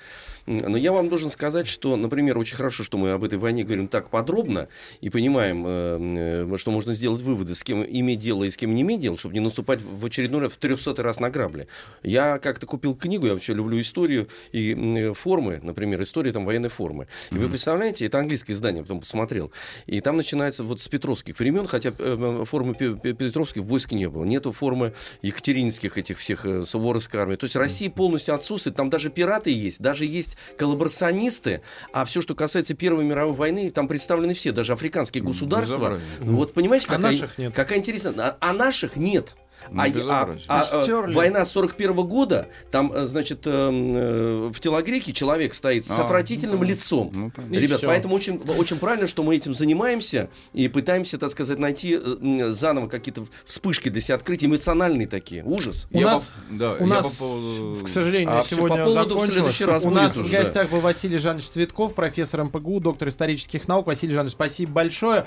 Но 0.45 0.77
я 0.77 0.91
вам 0.91 1.07
должен 1.09 1.29
сказать, 1.29 1.67
что, 1.67 1.95
например, 1.95 2.37
очень 2.37 2.55
хорошо, 2.57 2.83
что 2.83 2.97
мы 2.97 3.11
об 3.11 3.23
этой 3.23 3.37
войне 3.37 3.63
говорим 3.63 3.87
так 3.87 4.09
подробно 4.09 4.67
и 4.99 5.09
понимаем, 5.09 5.63
э, 5.65 6.45
э, 6.53 6.57
что 6.57 6.71
можно 6.71 6.93
сделать 6.93 7.21
выводы, 7.21 7.55
с 7.55 7.63
кем 7.63 7.83
иметь 7.85 8.19
дело 8.19 8.43
и 8.43 8.49
с 8.51 8.57
кем 8.57 8.75
не 8.75 8.81
иметь 8.81 8.99
дело, 8.99 9.17
чтобы 9.17 9.33
не 9.35 9.39
наступать 9.39 9.81
в 9.81 10.05
очередной 10.05 10.41
раз 10.41 10.51
в 10.51 10.57
300 10.57 11.01
раз 11.01 11.19
на 11.21 11.29
грабли. 11.29 11.67
Я 12.03 12.39
как-то 12.39 12.65
купил 12.67 12.93
книгу, 12.95 13.25
я 13.27 13.33
вообще 13.33 13.53
люблю 13.53 13.79
историю 13.79 14.27
и 14.51 14.73
м, 14.73 15.13
формы, 15.13 15.59
например, 15.63 16.01
история 16.03 16.33
там 16.33 16.45
военной 16.45 16.69
формы. 16.69 17.07
И 17.31 17.35
вы 17.35 17.47
представляете, 17.47 18.05
это 18.05 18.19
английское 18.19 18.53
издание, 18.53 18.83
потом 18.83 18.99
посмотрел. 18.99 19.51
И 19.85 20.01
там 20.01 20.17
начинается 20.17 20.63
вот 20.65 20.81
с 20.81 20.87
петровских 20.89 21.39
времен, 21.39 21.67
хотя 21.67 21.93
э, 21.97 22.43
формы 22.45 22.73
Пе- 22.75 22.95
Пе- 22.95 23.13
петровских 23.13 23.61
в 23.61 23.65
войске 23.67 23.95
не 23.95 24.09
было. 24.09 24.25
Нету 24.25 24.51
формы 24.51 24.93
екатеринских 25.21 25.97
этих 25.97 26.17
всех 26.19 26.45
э, 26.45 26.63
суворовской 26.65 27.19
армии. 27.21 27.35
То 27.35 27.45
есть 27.45 27.55
Россия 27.55 27.89
полностью 27.89 28.35
отсутствует. 28.35 28.75
Там 28.75 28.89
даже 28.89 29.09
пираты 29.09 29.49
есть, 29.51 29.79
даже 29.81 30.05
есть 30.05 30.32
коллаборационисты. 30.57 31.61
А 31.91 32.05
все, 32.05 32.21
что 32.21 32.35
касается 32.35 32.73
Первой 32.73 33.03
мировой 33.03 33.33
войны, 33.33 33.69
там 33.71 33.87
представлены 33.87 34.33
все, 34.33 34.51
даже 34.51 34.73
африканские 34.73 35.23
государства. 35.23 35.75
безобразие. 35.75 36.07
Вот 36.21 36.53
понимаете, 36.53 36.85
А 36.89 36.95
какая, 36.95 37.11
наших 37.11 37.37
нет. 37.37 37.53
какая 37.55 37.79
интересная. 37.79 38.13
А, 38.25 38.37
а 38.39 38.53
наших 38.53 38.95
нет. 38.95 39.35
Ну, 39.71 39.81
А, 39.81 39.85
а- 39.85 40.35
а, 40.47 40.63
а, 40.71 41.11
война 41.11 41.45
41 41.45 42.03
года, 42.03 42.47
там, 42.71 42.91
э, 42.93 43.05
значит, 43.07 43.45
эм, 43.45 43.93
э, 43.95 44.51
в 44.53 44.59
Телогреке 44.59 45.13
человек 45.13 45.53
стоит 45.53 45.85
с 45.85 45.91
А, 45.91 46.03
отвратительным 46.03 46.59
ну, 46.59 46.63
лицом. 46.65 47.11
ну, 47.13 47.31
понятно. 47.31 47.55
Ребят, 47.55 47.77
всё. 47.79 47.87
поэтому 47.87 48.15
очень, 48.15 48.39
очень 48.57 48.77
правильно, 48.77 49.07
что 49.07 49.23
мы 49.23 49.35
этим 49.35 49.53
занимаемся 49.53 50.29
и 50.53 50.67
пытаемся, 50.67 51.17
так 51.17 51.31
сказать, 51.31 51.57
найти 51.59 51.99
э, 52.01 52.49
заново 52.51 52.87
какие-то 52.87 53.25
вспышки 53.45 53.89
для 53.89 54.01
себя 54.01 54.15
открыть, 54.15 54.43
эмоциональные 54.43 55.07
такие. 55.07 55.43
Ужас. 55.43 55.87
У 55.91 55.99
Я 55.99 56.05
нас, 56.07 56.35
по- 56.49 56.55
да, 56.55 56.71
у 56.73 56.79
я 56.81 56.85
нас 56.85 57.15
по 57.17 57.25
поводу- 57.25 57.83
к 57.83 57.87
сожалению, 57.87 58.37
А 58.39 58.43
сегодня 58.43 58.69
по 58.69 58.83
поводу 58.85 58.91
в 58.91 58.93
закончилось. 59.09 59.33
следующий 59.33 59.65
раз 59.65 59.85
У 59.85 59.89
нас 59.89 60.15
уже, 60.17 60.25
в 60.27 60.31
да. 60.31 60.39
гостях 60.41 60.69
был 60.69 60.79
Василий 60.81 61.17
Жанович 61.17 61.45
Цветков, 61.49 61.93
профессор 61.93 62.43
МПГУ, 62.43 62.79
доктор 62.79 63.09
исторических 63.09 63.67
наук. 63.67 63.87
Василий 63.87 64.13
Жанович, 64.13 64.33
спасибо 64.33 64.71
большое. 64.71 65.25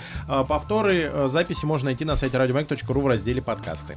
Повторы 0.49 1.29
записи 1.29 1.65
можно 1.65 1.87
найти 1.87 2.05
на 2.05 2.17
сайте 2.17 2.37
радиомаяк.ру 2.39 3.01
в 3.01 3.07
разделе 3.07 3.43
подкасты. 3.43 3.97